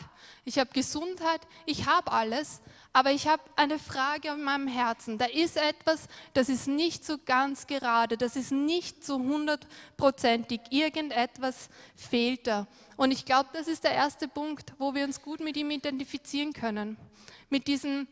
[0.46, 2.62] ich habe Gesundheit, ich habe alles,
[2.92, 5.18] aber ich habe eine Frage in meinem Herzen.
[5.18, 11.70] Da ist etwas, das ist nicht so ganz gerade, das ist nicht so hundertprozentig, irgendetwas
[11.96, 12.68] fehlt da.
[12.98, 16.54] Und ich glaube, das ist der erste Punkt, wo wir uns gut mit ihm identifizieren
[16.54, 16.98] können.
[17.50, 18.08] Mit diesem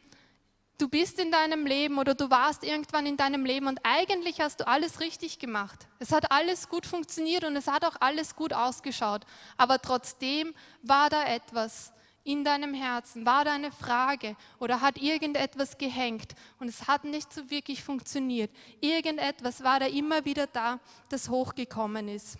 [0.81, 4.59] du bist in deinem Leben oder du warst irgendwann in deinem Leben und eigentlich hast
[4.59, 5.87] du alles richtig gemacht.
[5.99, 9.21] Es hat alles gut funktioniert und es hat auch alles gut ausgeschaut.
[9.57, 15.77] Aber trotzdem war da etwas in deinem Herzen, war da eine Frage oder hat irgendetwas
[15.77, 18.49] gehängt und es hat nicht so wirklich funktioniert.
[18.79, 22.37] Irgendetwas war da immer wieder da, das hochgekommen ist.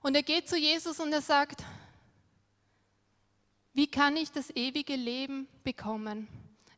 [0.00, 1.64] Und er geht zu Jesus und er sagt,
[3.72, 6.28] wie kann ich das ewige Leben bekommen?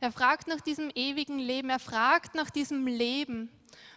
[0.01, 3.51] Er fragt nach diesem ewigen Leben, er fragt nach diesem Leben.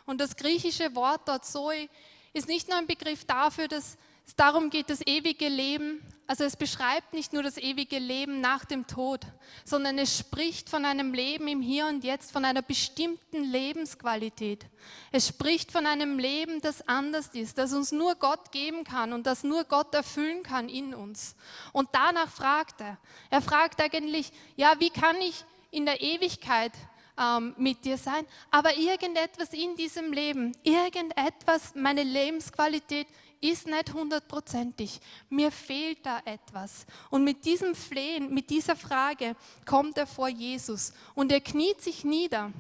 [0.06, 1.90] Und das griechische Wort dort Zoe
[2.34, 6.56] ist nicht nur ein Begriff dafür, dass es darum geht, das ewige Leben, also es
[6.56, 9.22] beschreibt nicht nur das ewige Leben nach dem Tod,
[9.66, 14.66] sondern es spricht von einem Leben im Hier und Jetzt, von einer bestimmten Lebensqualität.
[15.12, 19.28] Es spricht von einem Leben, das anders ist, das uns nur Gott geben kann und
[19.28, 21.36] das nur Gott erfüllen kann in uns.
[21.74, 22.98] Und danach fragt er.
[23.30, 26.72] Er fragt eigentlich, ja, wie kann ich in der Ewigkeit
[27.18, 33.08] ähm, mit dir sein, aber irgendetwas in diesem Leben, irgendetwas, meine Lebensqualität
[33.42, 35.02] ist nicht hundertprozentig.
[35.30, 36.86] Mir fehlt da etwas.
[37.10, 42.06] Und mit diesem Flehen, mit dieser Frage kommt er vor Jesus und er kniet sich
[42.06, 42.54] nieder.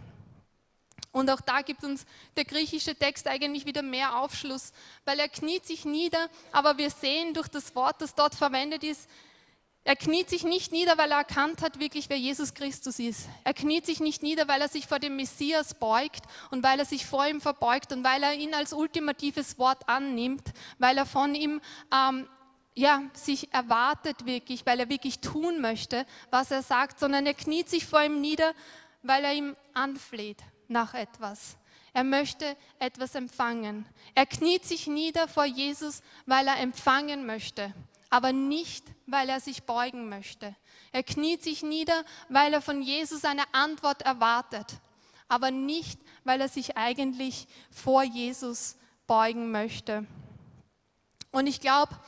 [1.13, 4.73] Und auch da gibt uns der griechische Text eigentlich wieder mehr Aufschluss,
[5.05, 9.07] weil er kniet sich nieder, aber wir sehen durch das Wort, das dort verwendet ist,
[9.85, 13.27] er kniet sich nicht nieder, weil er erkannt hat wirklich, wer Jesus Christus ist.
[13.43, 16.85] Er kniet sich nicht nieder, weil er sich vor dem Messias beugt und weil er
[16.85, 21.35] sich vor ihm verbeugt und weil er ihn als ultimatives Wort annimmt, weil er von
[21.35, 21.59] ihm
[21.93, 22.29] ähm,
[22.75, 27.69] ja, sich erwartet wirklich, weil er wirklich tun möchte, was er sagt, sondern er kniet
[27.69, 28.53] sich vor ihm nieder,
[29.01, 31.57] weil er ihm anfleht nach etwas.
[31.91, 33.85] Er möchte etwas empfangen.
[34.15, 37.73] Er kniet sich nieder vor Jesus, weil er empfangen möchte
[38.13, 40.55] aber nicht, weil er sich beugen möchte.
[40.91, 44.67] Er kniet sich nieder, weil er von Jesus eine Antwort erwartet,
[45.27, 50.05] aber nicht, weil er sich eigentlich vor Jesus beugen möchte.
[51.31, 51.99] Und ich glaube,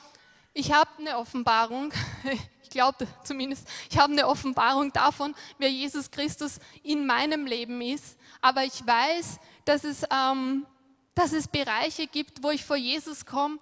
[0.53, 1.91] ich habe eine Offenbarung,
[2.61, 8.15] ich glaube zumindest, ich habe eine Offenbarung davon, wer Jesus Christus in meinem Leben ist,
[8.41, 10.67] aber ich weiß, dass es, ähm,
[11.15, 13.57] dass es Bereiche gibt, wo ich vor Jesus komme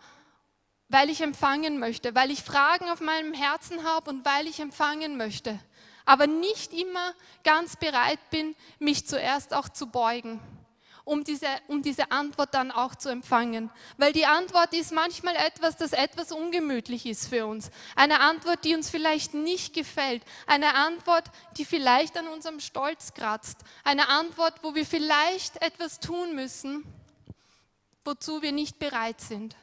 [0.94, 5.18] weil ich empfangen möchte, weil ich Fragen auf meinem Herzen habe und weil ich empfangen
[5.18, 5.60] möchte,
[6.06, 10.40] aber nicht immer ganz bereit bin, mich zuerst auch zu beugen,
[11.04, 13.72] um diese, um diese Antwort dann auch zu empfangen.
[13.98, 17.72] Weil die Antwort ist manchmal etwas, das etwas ungemütlich ist für uns.
[17.96, 20.22] Eine Antwort, die uns vielleicht nicht gefällt.
[20.46, 21.26] Eine Antwort,
[21.58, 23.58] die vielleicht an unserem Stolz kratzt.
[23.84, 26.86] Eine Antwort, wo wir vielleicht etwas tun müssen,
[28.06, 29.56] wozu wir nicht bereit sind.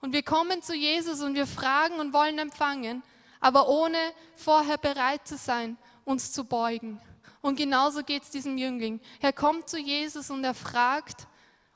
[0.00, 3.02] Und wir kommen zu Jesus und wir fragen und wollen empfangen,
[3.40, 3.98] aber ohne
[4.36, 7.00] vorher bereit zu sein, uns zu beugen.
[7.40, 9.00] Und genauso geht es diesem Jüngling.
[9.20, 11.26] Er kommt zu Jesus und er fragt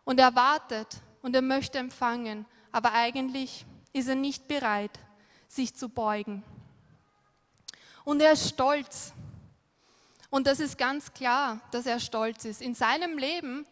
[0.04, 0.88] und er wartet
[1.22, 4.98] und er möchte empfangen, aber eigentlich ist er nicht bereit,
[5.48, 6.42] sich zu beugen.
[8.04, 9.12] Und er ist stolz.
[10.30, 12.62] Und das ist ganz klar, dass er stolz ist.
[12.62, 13.66] In seinem Leben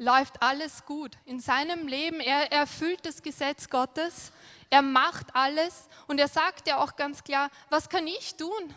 [0.00, 1.16] läuft alles gut.
[1.26, 4.32] In seinem Leben, er, erfüllt das Gesetz Gottes,
[4.70, 8.74] er macht alles und er sagt ja auch ganz klar, was kann ich tun?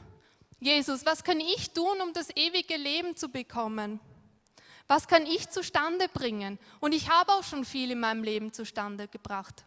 [0.59, 3.99] Jesus, was kann ich tun, um das ewige Leben zu bekommen?
[4.88, 6.59] Was kann ich zustande bringen?
[6.82, 9.63] Und ich habe auch schon viel in meinem Leben zustande gebracht.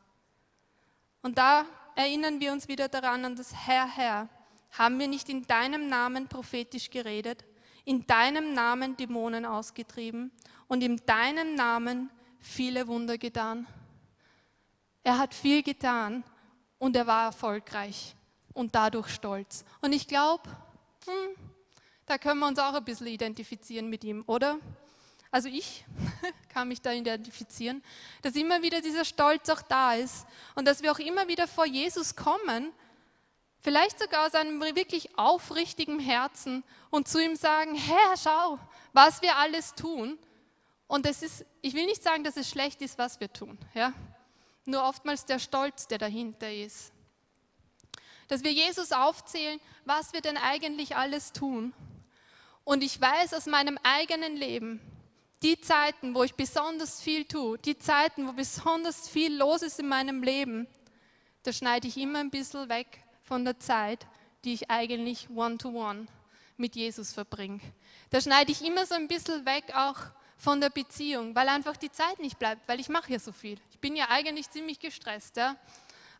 [1.23, 4.29] Und da erinnern wir uns wieder daran an das Herr, Herr.
[4.73, 7.45] Haben wir nicht in deinem Namen prophetisch geredet,
[7.87, 10.33] in deinem Namen Dämonen ausgetrieben
[10.69, 12.11] und in deinem Namen
[12.41, 13.67] viele Wunder getan?
[15.03, 16.25] Er hat viel getan
[16.79, 18.14] und er war erfolgreich
[18.53, 19.64] und dadurch stolz.
[19.81, 20.49] Und ich glaube,
[21.05, 21.37] hm,
[22.07, 24.59] da können wir uns auch ein bisschen identifizieren mit ihm, oder?
[25.31, 25.85] Also ich
[26.49, 27.83] kann mich da identifizieren,
[28.23, 31.67] dass immer wieder dieser Stolz auch da ist und dass wir auch immer wieder vor
[31.67, 32.73] Jesus kommen,
[33.61, 38.59] vielleicht sogar aus einem wirklich aufrichtigen Herzen und zu ihm sagen, Herr, schau,
[38.93, 40.19] was wir alles tun.
[40.87, 43.93] Und es ist, ich will nicht sagen, dass es schlecht ist, was wir tun, ja?
[44.66, 46.93] nur oftmals der Stolz, der dahinter ist.
[48.28, 51.72] Dass wir Jesus aufzählen, was wir denn eigentlich alles tun.
[52.64, 54.80] Und ich weiß aus meinem eigenen Leben,
[55.43, 59.87] die Zeiten, wo ich besonders viel tue, die Zeiten, wo besonders viel los ist in
[59.87, 60.66] meinem Leben,
[61.45, 64.07] da schneide ich immer ein bisschen weg von der Zeit,
[64.45, 66.07] die ich eigentlich one-to-one -one
[66.57, 67.61] mit Jesus verbringe.
[68.11, 69.99] Da schneide ich immer so ein bisschen weg auch
[70.37, 73.59] von der Beziehung, weil einfach die Zeit nicht bleibt, weil ich mache ja so viel.
[73.70, 75.37] Ich bin ja eigentlich ziemlich gestresst.
[75.37, 75.57] Ja?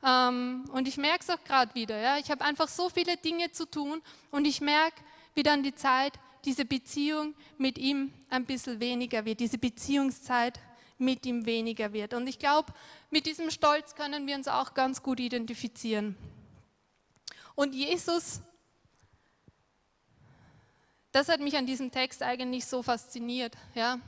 [0.03, 1.99] Ähm, und ich merke es auch gerade wieder.
[1.99, 2.19] Ja?
[2.19, 4.01] Ich habe einfach so viele Dinge zu tun
[4.31, 5.03] und ich merke,
[5.35, 6.15] wie dann die Zeit
[6.45, 10.59] diese Beziehung mit ihm ein bisschen weniger wird, diese Beziehungszeit
[10.99, 12.15] mit ihm weniger wird.
[12.15, 12.73] Und ich glaube,
[13.11, 16.17] mit diesem Stolz können wir uns auch ganz gut identifizieren.
[17.55, 18.41] Und Jesus,
[21.17, 23.99] das hat mich an diesem Text eigentlich so fasziniert, ja,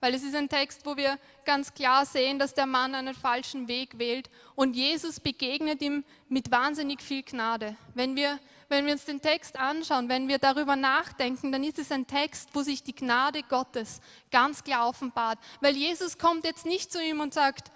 [0.00, 3.68] weil es ist ein Text, wo wir ganz klar sehen, dass der Mann einen falschen
[3.68, 7.76] Weg wählt und Jesus begegnet ihm mit wahnsinnig viel Gnade.
[7.92, 8.38] Wenn wir
[8.68, 12.48] wenn wir uns den Text anschauen, wenn wir darüber nachdenken, dann ist es ein Text,
[12.54, 14.00] wo sich die Gnade Gottes
[14.30, 15.38] ganz klar offenbart.
[15.60, 17.70] Weil Jesus kommt jetzt nicht zu ihm und sagt,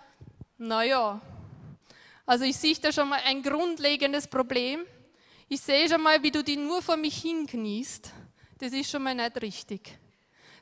[0.57, 1.21] naja,
[2.25, 4.85] also ich sehe da schon mal ein grundlegendes Problem.
[5.49, 8.13] Ich sehe schon mal, wie du die nur vor mich hinkniest.
[8.61, 9.99] Das ist schon mal nicht richtig.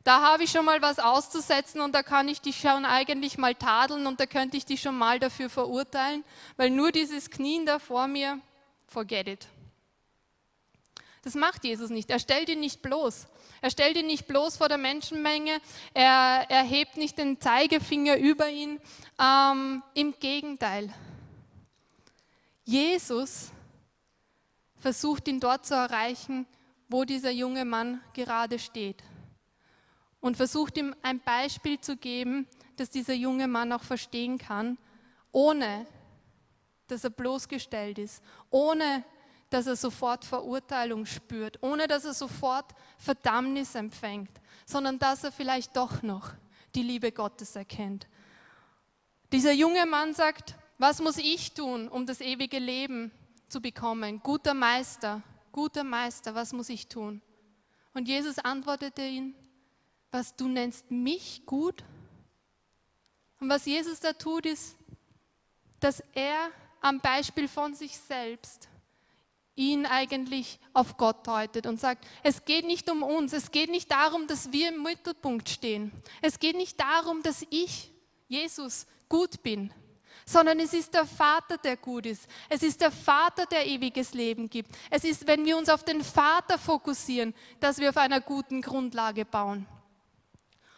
[0.05, 3.55] Da habe ich schon mal was auszusetzen und da kann ich dich schon eigentlich mal
[3.55, 6.25] tadeln und da könnte ich dich schon mal dafür verurteilen,
[6.57, 8.41] weil nur dieses Knien da vor mir,
[8.87, 9.49] forget it.
[11.23, 12.09] Das macht Jesus nicht.
[12.11, 13.27] Er stellt ihn nicht bloß.
[13.61, 15.61] Er stellt ihn nicht bloß vor der Menschenmenge.
[15.93, 18.81] Er, er hebt nicht den Zeigefinger über ihn.
[19.21, 20.95] Ähm, Im Gegenteil.
[22.65, 23.51] Jesus
[24.79, 26.47] versucht ihn dort zu erreichen,
[26.89, 29.03] wo dieser junge Mann gerade steht.
[30.21, 34.79] Und versucht ihm ein Beispiel zu geben, dass dieser junge Mann auch verstehen kann,
[35.31, 35.87] ohne
[36.89, 39.05] dass er bloßgestellt ist, ohne
[39.51, 44.31] dass er sofort Verurteilung spürt, ohne dass er sofort Verdammnis empfängt,
[44.67, 46.33] sondern dass er vielleicht doch noch
[46.75, 48.07] die Liebe Gottes erkennt.
[49.33, 53.11] Dieser junge Mann sagt, was muss ich tun, um das ewige Leben
[53.49, 54.21] zu bekommen?
[54.23, 55.23] Guter Meister,
[55.53, 57.21] guter Meister, was muss ich tun?
[57.95, 59.35] Und Jesus antwortete ihn,
[60.11, 61.85] was du nennst mich gut?
[63.41, 64.77] Und was Jesus da tut, ist,
[65.81, 68.69] dass er am Beispiel von sich selbst
[69.55, 73.91] ihn eigentlich auf Gott deutet und sagt, es geht nicht um uns, es geht nicht
[73.91, 75.91] darum, dass wir im Mittelpunkt stehen.
[76.23, 77.91] Es geht nicht darum, dass ich,
[78.29, 79.73] Jesus, gut bin,
[80.29, 82.29] sondern es ist der Vater, der gut ist.
[82.51, 84.71] Es ist der Vater, der ewiges Leben gibt.
[84.91, 89.25] Es ist, wenn wir uns auf den Vater fokussieren, dass wir auf einer guten Grundlage
[89.25, 89.67] bauen.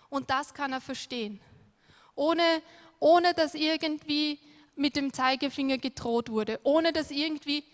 [0.08, 1.40] Und das kann er verstehen,
[2.14, 2.62] ohne,
[3.00, 4.38] ohne dass irgendwie
[4.76, 7.64] mit dem Zeigefinger gedroht wurde, ohne dass irgendwie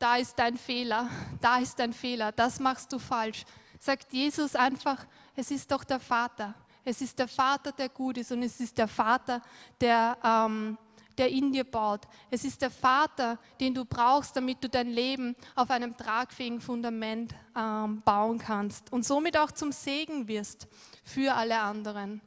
[0.00, 1.08] da ist dein Fehler,
[1.40, 3.44] da ist dein Fehler, das machst du falsch.
[3.78, 5.06] Sagt Jesus einfach,
[5.36, 6.54] es ist doch der Vater.
[6.84, 9.42] Es ist der Vater, der gut ist und es ist der Vater,
[9.80, 10.76] der, ähm,
[11.20, 12.00] der in dir baut.
[12.30, 17.34] Es ist der Vater, den du brauchst, damit du dein Leben auf einem tragfähigen Fundament
[17.54, 20.66] ähm, bauen kannst und somit auch zum Segen wirst
[21.04, 22.22] für alle anderen.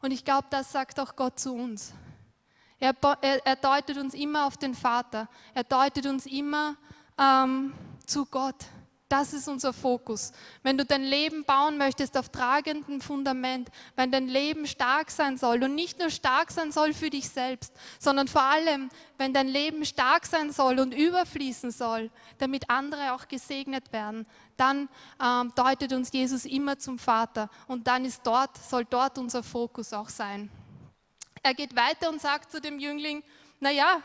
[0.00, 1.92] Und ich glaube, das sagt auch Gott zu uns.
[2.78, 5.28] Er, er, er deutet uns immer auf den Vater.
[5.52, 6.76] Er deutet uns immer
[7.18, 7.74] ähm,
[8.06, 8.66] zu Gott.
[9.08, 10.32] Das ist unser Fokus.
[10.62, 15.62] Wenn du dein Leben bauen möchtest auf tragendem Fundament, wenn dein Leben stark sein soll
[15.64, 19.86] und nicht nur stark sein soll für dich selbst, sondern vor allem, wenn dein Leben
[19.86, 24.26] stark sein soll und überfließen soll, damit andere auch gesegnet werden,
[24.58, 24.90] dann
[25.22, 29.94] ähm, deutet uns Jesus immer zum Vater und dann ist dort, soll dort unser Fokus
[29.94, 30.50] auch sein.
[31.42, 33.22] Er geht weiter und sagt zu dem Jüngling,
[33.58, 34.02] naja,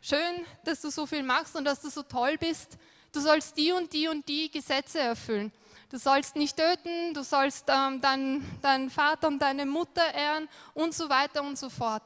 [0.00, 2.78] schön, dass du so viel machst und dass du so toll bist.
[3.16, 5.50] Du sollst die und die und die Gesetze erfüllen.
[5.90, 10.92] Du sollst nicht töten, du sollst ähm, deinen, deinen Vater und deine Mutter ehren und
[10.92, 12.02] so weiter und so fort.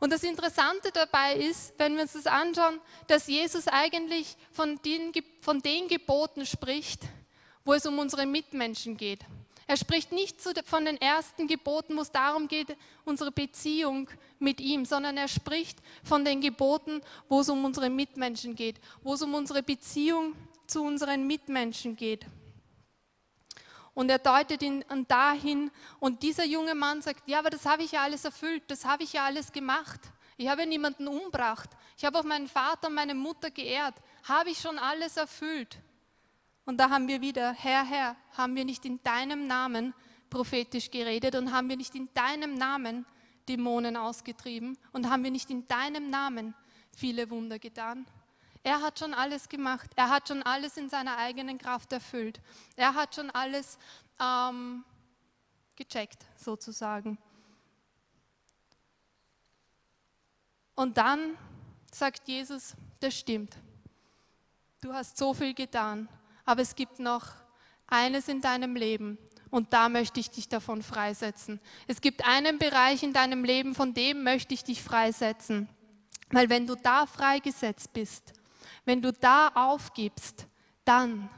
[0.00, 5.12] Und das Interessante dabei ist, wenn wir uns das anschauen, dass Jesus eigentlich von den,
[5.42, 7.02] von den Geboten spricht,
[7.62, 9.20] wo es um unsere Mitmenschen geht.
[9.66, 10.36] Er spricht nicht
[10.66, 14.08] von den ersten Geboten, wo es darum geht, unsere Beziehung
[14.38, 19.14] mit ihm, sondern er spricht von den Geboten, wo es um unsere Mitmenschen geht, wo
[19.14, 20.34] es um unsere Beziehung
[20.66, 22.26] zu unseren Mitmenschen geht.
[23.94, 27.92] Und er deutet ihn dahin und dieser junge Mann sagt, ja, aber das habe ich
[27.92, 30.00] ja alles erfüllt, das habe ich ja alles gemacht.
[30.36, 31.70] Ich habe niemanden umgebracht.
[31.96, 33.94] Ich habe auch meinen Vater und meine Mutter geehrt.
[34.24, 35.78] Habe ich schon alles erfüllt?
[36.64, 39.94] Und da haben wir wieder, Herr, Herr, haben wir nicht in deinem Namen
[40.30, 43.04] prophetisch geredet und haben wir nicht in deinem Namen
[43.48, 46.54] Dämonen ausgetrieben und haben wir nicht in deinem Namen
[46.96, 48.06] viele Wunder getan?
[48.62, 49.90] Er hat schon alles gemacht.
[49.94, 52.40] Er hat schon alles in seiner eigenen Kraft erfüllt.
[52.76, 53.78] Er hat schon alles
[54.18, 54.84] ähm,
[55.76, 57.18] gecheckt, sozusagen.
[60.74, 61.36] Und dann
[61.92, 63.54] sagt Jesus, das stimmt.
[64.80, 66.08] Du hast so viel getan
[66.44, 67.26] aber es gibt noch
[67.86, 69.18] eines in deinem Leben
[69.50, 71.60] und da möchte ich dich davon freisetzen.
[71.86, 75.68] Es gibt einen Bereich in deinem Leben, von dem möchte ich dich freisetzen.
[76.30, 78.32] Weil wenn du da freigesetzt bist,
[78.84, 80.46] wenn du da aufgibst,
[80.84, 81.30] dann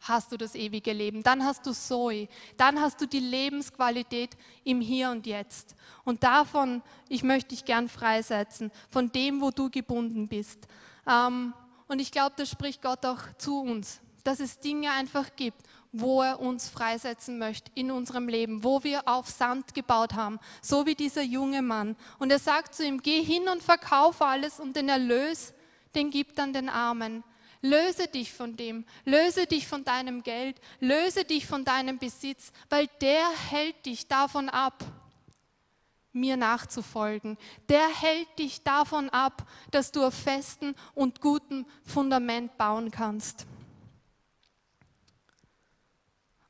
[0.00, 4.80] hast du das ewige Leben, dann hast du Zoe, dann hast du die Lebensqualität im
[4.80, 5.74] Hier und Jetzt.
[6.04, 10.68] Und davon, ich möchte dich gern freisetzen, von dem, wo du gebunden bist.
[11.08, 11.54] Ähm,
[11.88, 15.62] und ich glaube, das spricht Gott auch zu uns dass es Dinge einfach gibt,
[15.92, 20.86] wo er uns freisetzen möchte in unserem Leben, wo wir auf Sand gebaut haben, so
[20.86, 21.94] wie dieser junge Mann.
[22.18, 25.54] Und er sagt zu ihm, geh hin und verkauf alles und den Erlös,
[25.94, 27.22] den gib dann den Armen.
[27.62, 32.88] Löse dich von dem, löse dich von deinem Geld, löse dich von deinem Besitz, weil
[33.00, 34.84] der hält dich davon ab,
[36.12, 37.38] mir nachzufolgen.
[37.68, 43.46] Der hält dich davon ab, dass du auf festen und guten Fundament bauen kannst.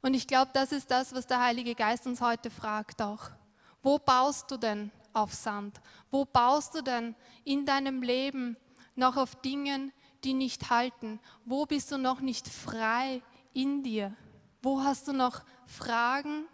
[0.04, 3.30] Und ich glaube, das ist das, was der Heilige Geist uns heute fragt auch.
[3.82, 5.80] Wo baust du denn auf Sand?
[6.10, 8.58] Wo baust du denn in deinem Leben
[8.96, 11.20] noch auf Dingen, die nicht halten?
[11.46, 13.22] Wo bist du noch nicht frei
[13.54, 14.14] in dir?
[14.60, 16.44] Wo hast du noch Fragen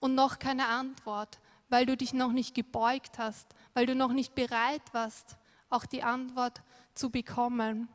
[0.00, 1.38] und noch keine Antwort,
[1.68, 5.36] weil du dich noch nicht gebeugt hast, weil du noch nicht bereit warst,
[5.70, 6.62] auch die Antwort
[6.96, 7.88] zu bekommen?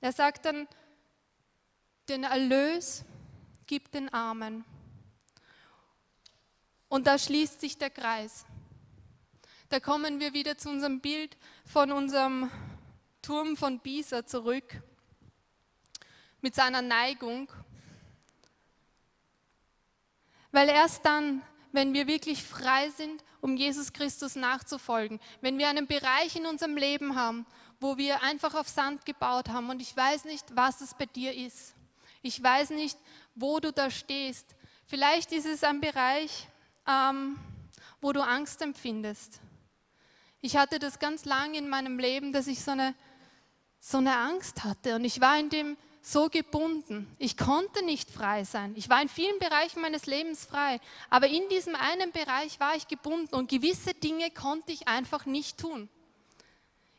[0.00, 0.66] Er sagt dann,
[2.08, 3.04] den Erlös
[3.72, 4.66] gib den Armen.
[6.90, 8.44] Und da schließt sich der Kreis.
[9.70, 12.50] Da kommen wir wieder zu unserem Bild von unserem
[13.22, 14.82] Turm von Pisa zurück
[16.42, 17.50] mit seiner Neigung.
[20.50, 21.40] Weil erst dann,
[21.72, 26.76] wenn wir wirklich frei sind, um Jesus Christus nachzufolgen, wenn wir einen Bereich in unserem
[26.76, 27.46] Leben haben,
[27.80, 31.34] wo wir einfach auf Sand gebaut haben und ich weiß nicht, was es bei dir
[31.34, 31.74] ist.
[32.24, 32.96] Ich weiß nicht,
[33.34, 34.54] wo du da stehst.
[34.86, 36.46] Vielleicht ist es ein Bereich,
[36.86, 37.38] ähm,
[38.00, 39.40] wo du Angst empfindest.
[40.40, 42.94] Ich hatte das ganz lange in meinem Leben, dass ich so eine,
[43.78, 47.06] so eine Angst hatte und ich war in dem so gebunden.
[47.18, 48.74] Ich konnte nicht frei sein.
[48.76, 50.80] Ich war in vielen Bereichen meines Lebens frei,
[51.10, 55.58] aber in diesem einen Bereich war ich gebunden und gewisse Dinge konnte ich einfach nicht
[55.58, 55.88] tun.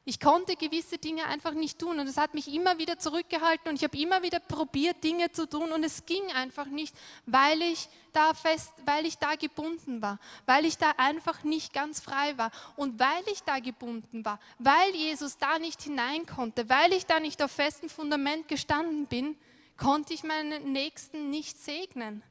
[0.06, 3.76] Ich konnte gewisse Dinge einfach nicht tun und es hat mich immer wieder zurückgehalten und
[3.78, 6.94] ich habe immer wieder probiert, Dinge zu tun und es ging einfach nicht,
[7.26, 12.02] weil ich da fest, weil ich da gebunden war, weil ich da einfach nicht ganz
[12.02, 16.92] frei war und weil ich da gebunden war, weil Jesus da nicht hinein konnte, weil
[16.92, 19.38] ich da nicht auf festem Fundament gestanden bin,
[19.78, 22.24] konnte ich meinen Nächsten nicht segnen,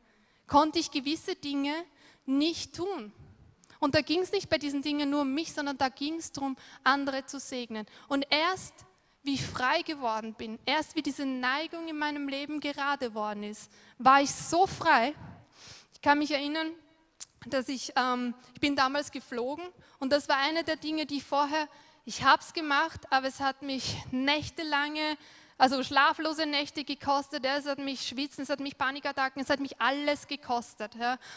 [0.46, 1.72] konnte ich gewisse Dinge
[2.26, 3.12] nicht tun.
[3.83, 6.30] Und da ging es nicht bei diesen Dingen nur um mich, sondern da ging es
[6.30, 7.85] darum, andere zu segnen.
[8.07, 8.74] Und erst
[9.24, 13.72] wie ich frei geworden bin, erst wie diese Neigung in meinem Leben gerade worden ist,
[13.99, 15.16] war ich so frei.
[15.95, 16.70] Ich kann mich erinnern,
[17.47, 19.64] dass ich, ähm, ich bin damals geflogen
[19.99, 21.68] und das war eine der Dinge, die vorher,
[22.05, 25.16] ich habe es gemacht, aber es hat mich nächtelange
[25.62, 29.80] also schlaflose Nächte gekostet, es hat mich schwitzen, es hat mich Panikattacken, es hat mich
[29.80, 30.90] alles gekostet.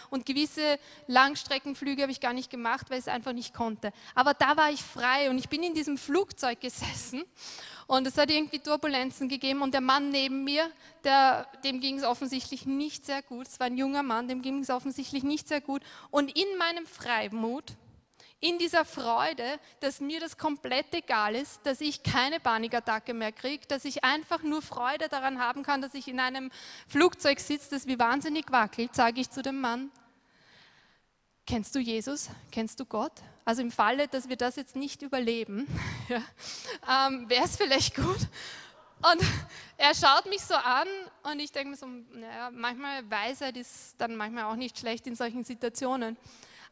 [0.10, 3.94] Und gewisse Langstreckenflüge habe ich gar nicht gemacht, weil ich es einfach nicht konnte.
[4.16, 7.24] Aber da war ich frei und ich bin in diesem Flugzeug gesessen
[7.86, 10.72] und es hat irgendwie Turbulenzen gegeben und der Mann neben mir,
[11.04, 13.46] der, dem ging es offensichtlich nicht sehr gut.
[13.46, 15.84] Es war ein junger Mann, dem ging es offensichtlich nicht sehr gut.
[16.10, 17.76] Und in meinem Freimut,
[18.46, 23.66] in dieser Freude, dass mir das komplett egal ist, dass ich keine Panikattacke mehr kriege,
[23.68, 26.52] dass ich einfach nur Freude daran haben kann, dass ich in einem
[26.88, 29.90] Flugzeug sitze, das wie wahnsinnig wackelt, sage ich zu dem Mann,
[31.48, 32.30] kennst du Jesus?
[32.52, 33.14] Kennst du Gott?
[33.46, 35.68] Also im Falle, dass wir das jetzt nicht überleben,
[36.10, 38.20] ja, ähm, wäre es vielleicht gut.
[39.12, 39.22] Und
[39.78, 40.88] er schaut mich so an
[41.24, 45.16] und ich denke mir so, naja, manchmal Weisheit ist dann manchmal auch nicht schlecht in
[45.16, 46.16] solchen Situationen.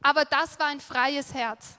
[0.03, 1.77] Aber das war ein freies Herz.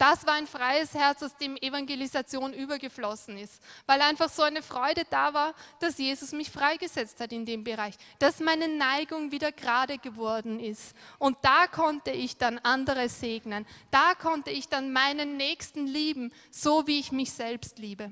[0.00, 5.02] Das war ein freies Herz, aus dem Evangelisation übergeflossen ist, weil einfach so eine Freude
[5.10, 9.98] da war, dass Jesus mich freigesetzt hat in dem Bereich, dass meine Neigung wieder gerade
[9.98, 10.96] geworden ist.
[11.18, 16.86] Und da konnte ich dann andere segnen, da konnte ich dann meinen Nächsten lieben, so
[16.86, 18.10] wie ich mich selbst liebe.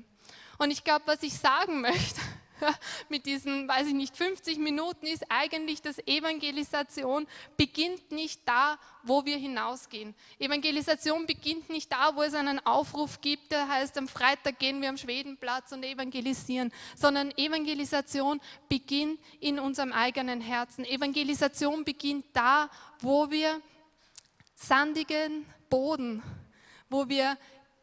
[0.59, 2.21] Und ich glaube, was ich sagen möchte,
[3.09, 9.25] mit diesen, weiß ich nicht, 50 Minuten ist eigentlich, dass Evangelisation beginnt nicht da, wo
[9.25, 10.15] wir hinausgehen.
[10.39, 14.89] Evangelisation beginnt nicht da, wo es einen Aufruf gibt, der heißt, am Freitag gehen wir
[14.89, 20.85] am Schwedenplatz und evangelisieren, sondern Evangelisation beginnt in unserem eigenen Herzen.
[20.85, 23.61] Evangelisation beginnt da, wo wir
[24.55, 26.21] sandigen Boden,
[26.89, 27.37] wo wir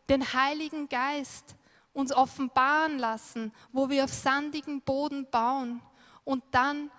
[0.09, 1.55] den Heiligen Geist
[1.97, 5.81] uns offenbaren lassen, wo wir auf sandigen Boden bauen
[6.25, 6.91] und dann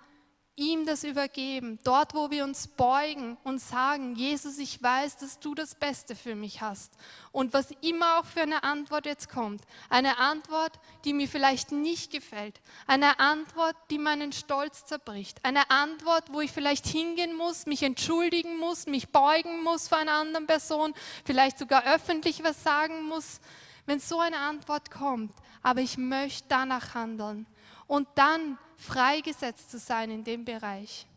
[0.56, 5.54] ihm das übergeben, dort wo wir uns beugen und sagen, Jesus, ich weiß, dass du
[5.54, 6.94] das Beste für mich hast.
[7.30, 10.72] Und was immer auch für eine Antwort jetzt kommt, eine Antwort,
[11.04, 16.50] die mir vielleicht nicht gefällt, eine Antwort, die meinen Stolz zerbricht, eine Antwort, wo ich
[16.50, 20.92] vielleicht hingehen muss, mich entschuldigen muss, mich beugen muss vor einer anderen Person,
[21.24, 23.40] vielleicht sogar öffentlich was sagen muss,
[23.88, 25.32] wenn so eine Antwort kommt,
[25.62, 27.46] aber ich möchte danach handeln
[27.86, 31.07] und dann freigesetzt zu sein in dem Bereich.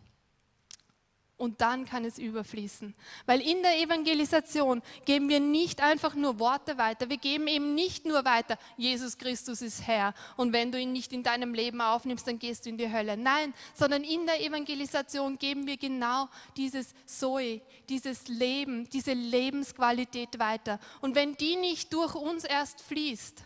[1.42, 2.94] Und dann kann es überfließen.
[3.26, 7.10] Weil in der Evangelisation geben wir nicht einfach nur Worte weiter.
[7.10, 10.14] Wir geben eben nicht nur weiter, Jesus Christus ist Herr.
[10.38, 13.18] Und wenn du ihn nicht in deinem Leben aufnimmst, dann gehst du in die Hölle.
[13.18, 20.80] Nein, sondern in der Evangelisation geben wir genau dieses Zoe, dieses Leben, diese Lebensqualität weiter.
[21.02, 23.42] Und wenn die nicht durch uns erst fließt,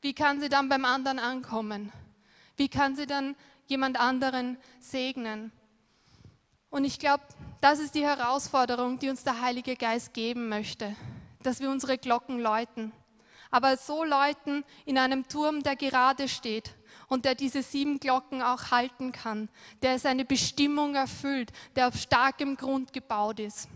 [0.00, 1.92] wie kann sie dann beim anderen ankommen?
[2.56, 3.36] Wie kann sie dann
[3.68, 5.52] jemand anderen segnen?
[6.74, 7.22] Und ich glaube,
[7.60, 10.96] das ist die Herausforderung, die uns der Heilige Geist geben möchte,
[11.44, 12.90] dass wir unsere Glocken läuten.
[13.52, 16.74] Aber so läuten in einem Turm, der gerade steht
[17.06, 19.48] und der diese sieben Glocken auch halten kann,
[19.82, 23.68] der seine Bestimmung erfüllt, der auf starkem Grund gebaut ist.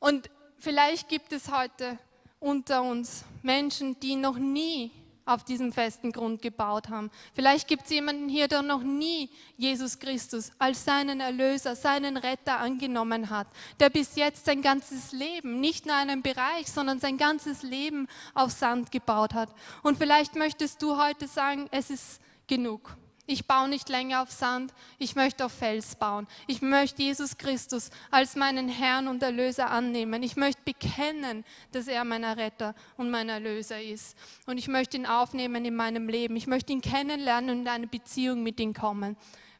[0.00, 0.28] Und
[0.58, 1.96] vielleicht gibt es heute
[2.40, 4.90] unter uns Menschen, die noch nie
[5.26, 7.10] auf diesem festen Grund gebaut haben.
[7.34, 12.58] Vielleicht gibt es jemanden hier, der noch nie Jesus Christus als seinen Erlöser, seinen Retter
[12.58, 13.48] angenommen hat,
[13.80, 18.52] der bis jetzt sein ganzes Leben, nicht nur einen Bereich, sondern sein ganzes Leben auf
[18.52, 19.50] Sand gebaut hat.
[19.82, 22.96] Und vielleicht möchtest du heute sagen, es ist genug.
[23.28, 26.28] Ich baue nicht länger auf Sand, ich möchte auf Fels bauen.
[26.46, 30.22] Ich möchte Jesus Christus als meinen Herrn und Erlöser annehmen.
[30.22, 34.16] Ich möchte bekennen, dass er mein Retter und mein Erlöser ist.
[34.46, 36.36] Und ich möchte ihn aufnehmen in meinem Leben.
[36.36, 39.16] Ich möchte ihn kennenlernen und in eine Beziehung mit ihm kommen.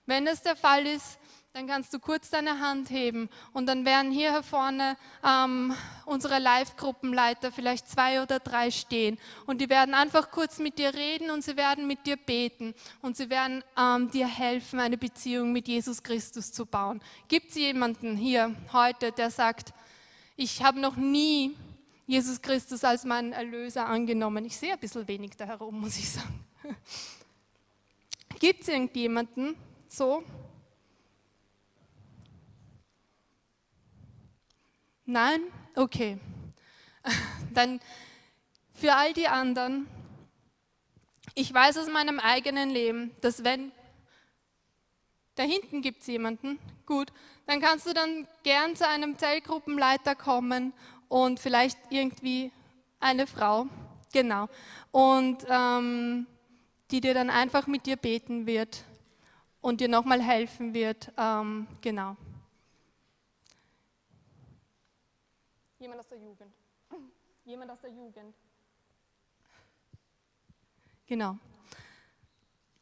[0.06, 1.18] Wenn das der Fall ist,
[1.56, 4.94] dann kannst du kurz deine Hand heben und dann werden hier vorne
[5.24, 10.92] ähm, unsere Live-Gruppenleiter, vielleicht zwei oder drei stehen und die werden einfach kurz mit dir
[10.92, 15.50] reden und sie werden mit dir beten und sie werden ähm, dir helfen, eine Beziehung
[15.50, 17.00] mit Jesus Christus zu bauen.
[17.26, 19.72] Gibt es jemanden hier heute, der sagt,
[20.36, 21.56] ich habe noch nie
[22.06, 24.44] Jesus Christus als meinen Erlöser angenommen?
[24.44, 26.44] Ich sehe ein bisschen wenig da herum, muss ich sagen.
[28.40, 29.56] Gibt es irgendjemanden
[29.88, 30.22] so?
[35.06, 35.40] Nein?
[35.76, 36.18] Okay.
[37.54, 37.80] Dann
[38.74, 39.86] für all die anderen,
[41.34, 43.70] ich weiß aus meinem eigenen Leben, dass wenn,
[45.36, 47.12] da hinten gibt es jemanden, gut,
[47.46, 50.72] dann kannst du dann gern zu einem Zellgruppenleiter kommen
[51.08, 52.50] und vielleicht irgendwie
[52.98, 53.66] eine Frau,
[54.12, 54.48] genau,
[54.90, 56.26] und ähm,
[56.90, 58.84] die dir dann einfach mit dir beten wird
[59.60, 62.16] und dir nochmal helfen wird, ähm, genau.
[65.78, 66.54] Jemand aus der Jugend.
[67.44, 68.34] Jemand aus der Jugend.
[71.06, 71.38] Genau.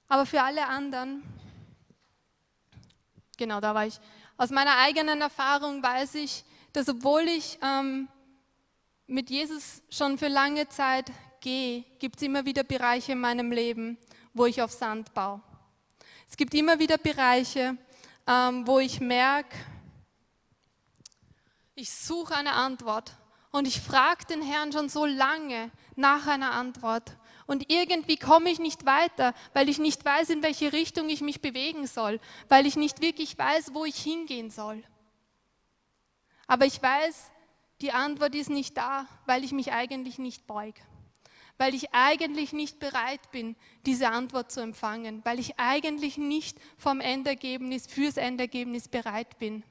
[0.09, 1.23] Aber für alle anderen,
[3.37, 3.99] genau, da war ich.
[4.37, 8.09] Aus meiner eigenen Erfahrung weiß ich, dass obwohl ich ähm,
[9.07, 13.99] mit Jesus schon für lange Zeit gehe, gibt es immer wieder Bereiche in meinem Leben,
[14.33, 15.43] wo ich auf Sand baue.
[16.29, 17.77] Es gibt immer wieder Bereiche,
[18.27, 19.57] ähm, wo ich merke,
[21.75, 23.17] Ich suche eine Antwort.
[23.51, 27.17] Und ich frage den Herrn schon so lange nach einer Antwort.
[27.47, 31.41] Und irgendwie komme ich nicht weiter, weil ich nicht weiß, in welche Richtung ich mich
[31.41, 32.19] bewegen soll,
[32.49, 34.83] weil ich nicht wirklich weiß, wo ich hingehen soll.
[36.47, 37.31] Aber ich weiß,
[37.81, 40.75] die Antwort ist nicht da, weil ich mich eigentlich nicht beug,
[41.59, 47.01] weil ich eigentlich nicht bereit bin, diese Antwort zu empfangen, weil ich eigentlich nicht vom
[47.01, 49.65] Endergebnis, fürs Endergebnis bereit bin.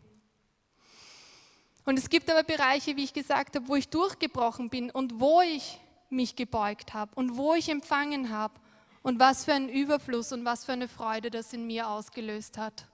[1.85, 5.41] Und es gibt aber Bereiche, wie ich gesagt habe, wo ich durchgebrochen bin und wo
[5.41, 5.79] ich
[6.09, 8.53] mich gebeugt habe und wo ich empfangen habe
[9.01, 12.87] und was für ein Überfluss und was für eine Freude das in mir ausgelöst hat.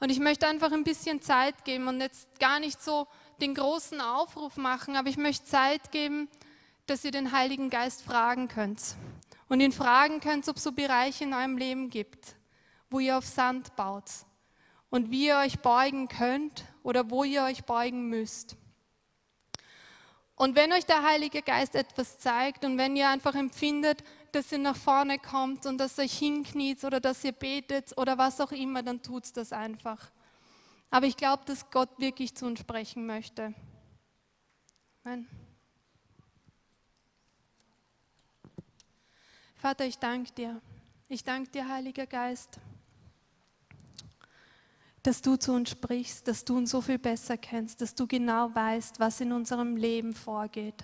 [0.00, 3.06] Und ich möchte einfach ein bisschen Zeit geben und jetzt gar nicht so
[3.40, 6.28] den großen Aufruf machen, aber ich möchte Zeit geben,
[6.86, 8.96] dass ihr den Heiligen Geist fragen könnt.
[9.48, 12.36] Und ihn fragen könnt, ob es so Bereiche in eurem Leben gibt,
[12.90, 14.10] wo ihr auf Sand baut
[14.90, 18.56] und wie ihr euch beugen könnt oder wo ihr euch beugen müsst.
[20.36, 24.58] Und wenn euch der Heilige Geist etwas zeigt und wenn ihr einfach empfindet, dass ihr
[24.58, 28.52] nach vorne kommt und dass ihr euch hinkniet oder dass ihr betet oder was auch
[28.52, 30.12] immer, dann tut das einfach.
[30.88, 33.52] Aber ich glaube, dass Gott wirklich zu uns sprechen möchte.
[35.02, 35.26] Amen.
[39.56, 40.62] Vater, ich danke dir.
[41.08, 42.60] Ich danke dir, Heiliger Geist
[45.06, 48.52] dass du zu uns sprichst, dass du uns so viel besser kennst, dass du genau
[48.52, 50.82] weißt, was in unserem Leben vorgeht.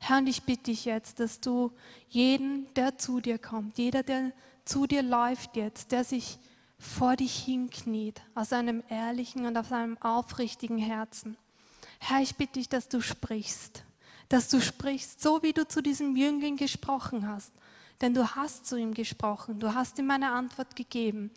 [0.00, 1.72] Herr, und ich bitte dich jetzt, dass du
[2.10, 4.32] jeden, der zu dir kommt, jeder, der
[4.66, 6.38] zu dir läuft jetzt, der sich
[6.78, 11.38] vor dich hinkniet, aus einem ehrlichen und aus einem aufrichtigen Herzen.
[12.00, 13.82] Herr, ich bitte dich, dass du sprichst,
[14.28, 17.52] dass du sprichst, so wie du zu diesem Jüngling gesprochen hast.
[18.02, 21.30] Denn du hast zu ihm gesprochen, du hast ihm eine Antwort gegeben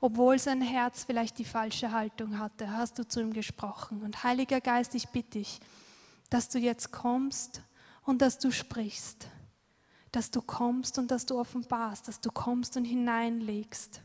[0.00, 4.02] obwohl sein Herz vielleicht die falsche Haltung hatte, hast du zu ihm gesprochen.
[4.02, 5.60] Und Heiliger Geist, ich bitte dich,
[6.30, 7.62] dass du jetzt kommst
[8.04, 9.28] und dass du sprichst,
[10.10, 14.02] dass du kommst und dass du offenbarst, dass du kommst und hineinlegst.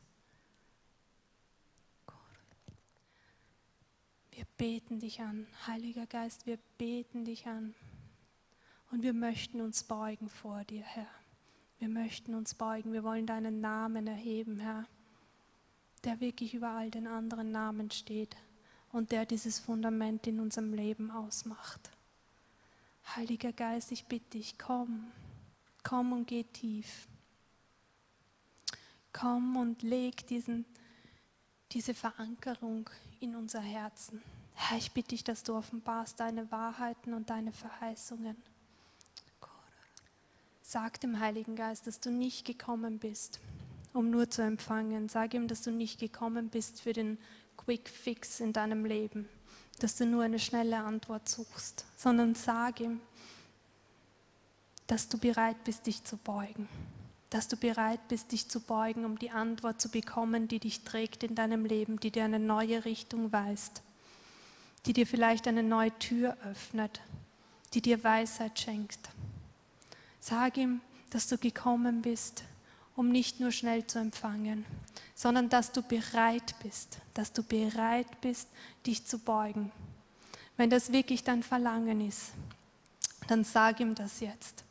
[4.32, 7.74] Wir beten dich an, Heiliger Geist, wir beten dich an.
[8.92, 11.08] Und wir möchten uns beugen vor dir, Herr.
[11.80, 14.86] Wir möchten uns beugen, wir wollen deinen Namen erheben, Herr
[16.06, 18.36] der wirklich über all den anderen Namen steht
[18.92, 21.90] und der dieses Fundament in unserem Leben ausmacht.
[23.16, 25.12] Heiliger Geist, ich bitte dich, komm,
[25.84, 27.08] komm und geh tief.
[29.12, 30.66] Komm und leg diesen,
[31.72, 32.90] diese Verankerung
[33.20, 34.22] in unser Herzen.
[34.54, 38.36] Herr, ich bitte dich, dass du offenbarst deine Wahrheiten und deine Verheißungen.
[40.62, 43.40] Sag dem Heiligen Geist, dass du nicht gekommen bist,
[43.96, 45.10] um nur zu empfangen.
[45.10, 47.18] Sag ihm, dass du nicht gekommen bist für den
[47.58, 49.28] Quick Fix in deinem Leben,
[49.80, 53.02] dass du nur eine schnelle Antwort suchst, sondern sag ihm,
[54.88, 56.70] dass du bereit bist, dich zu beugen,
[57.30, 61.24] dass du bereit bist, dich zu beugen, um die Antwort zu bekommen, die dich trägt
[61.24, 63.82] in deinem Leben, die dir eine neue Richtung weist,
[64.86, 67.02] die dir vielleicht eine neue Tür öffnet,
[67.74, 69.10] die dir Weisheit schenkt.
[70.20, 72.44] Sag ihm, dass du gekommen bist,
[72.96, 74.66] um nicht nur schnell zu empfangen,
[75.16, 78.50] sondern dass du bereit bist, dass du bereit bist,
[78.86, 79.72] dich zu beugen.
[80.58, 82.32] Wenn das wirklich dein Verlangen ist,
[83.28, 84.65] dann sag ihm das jetzt.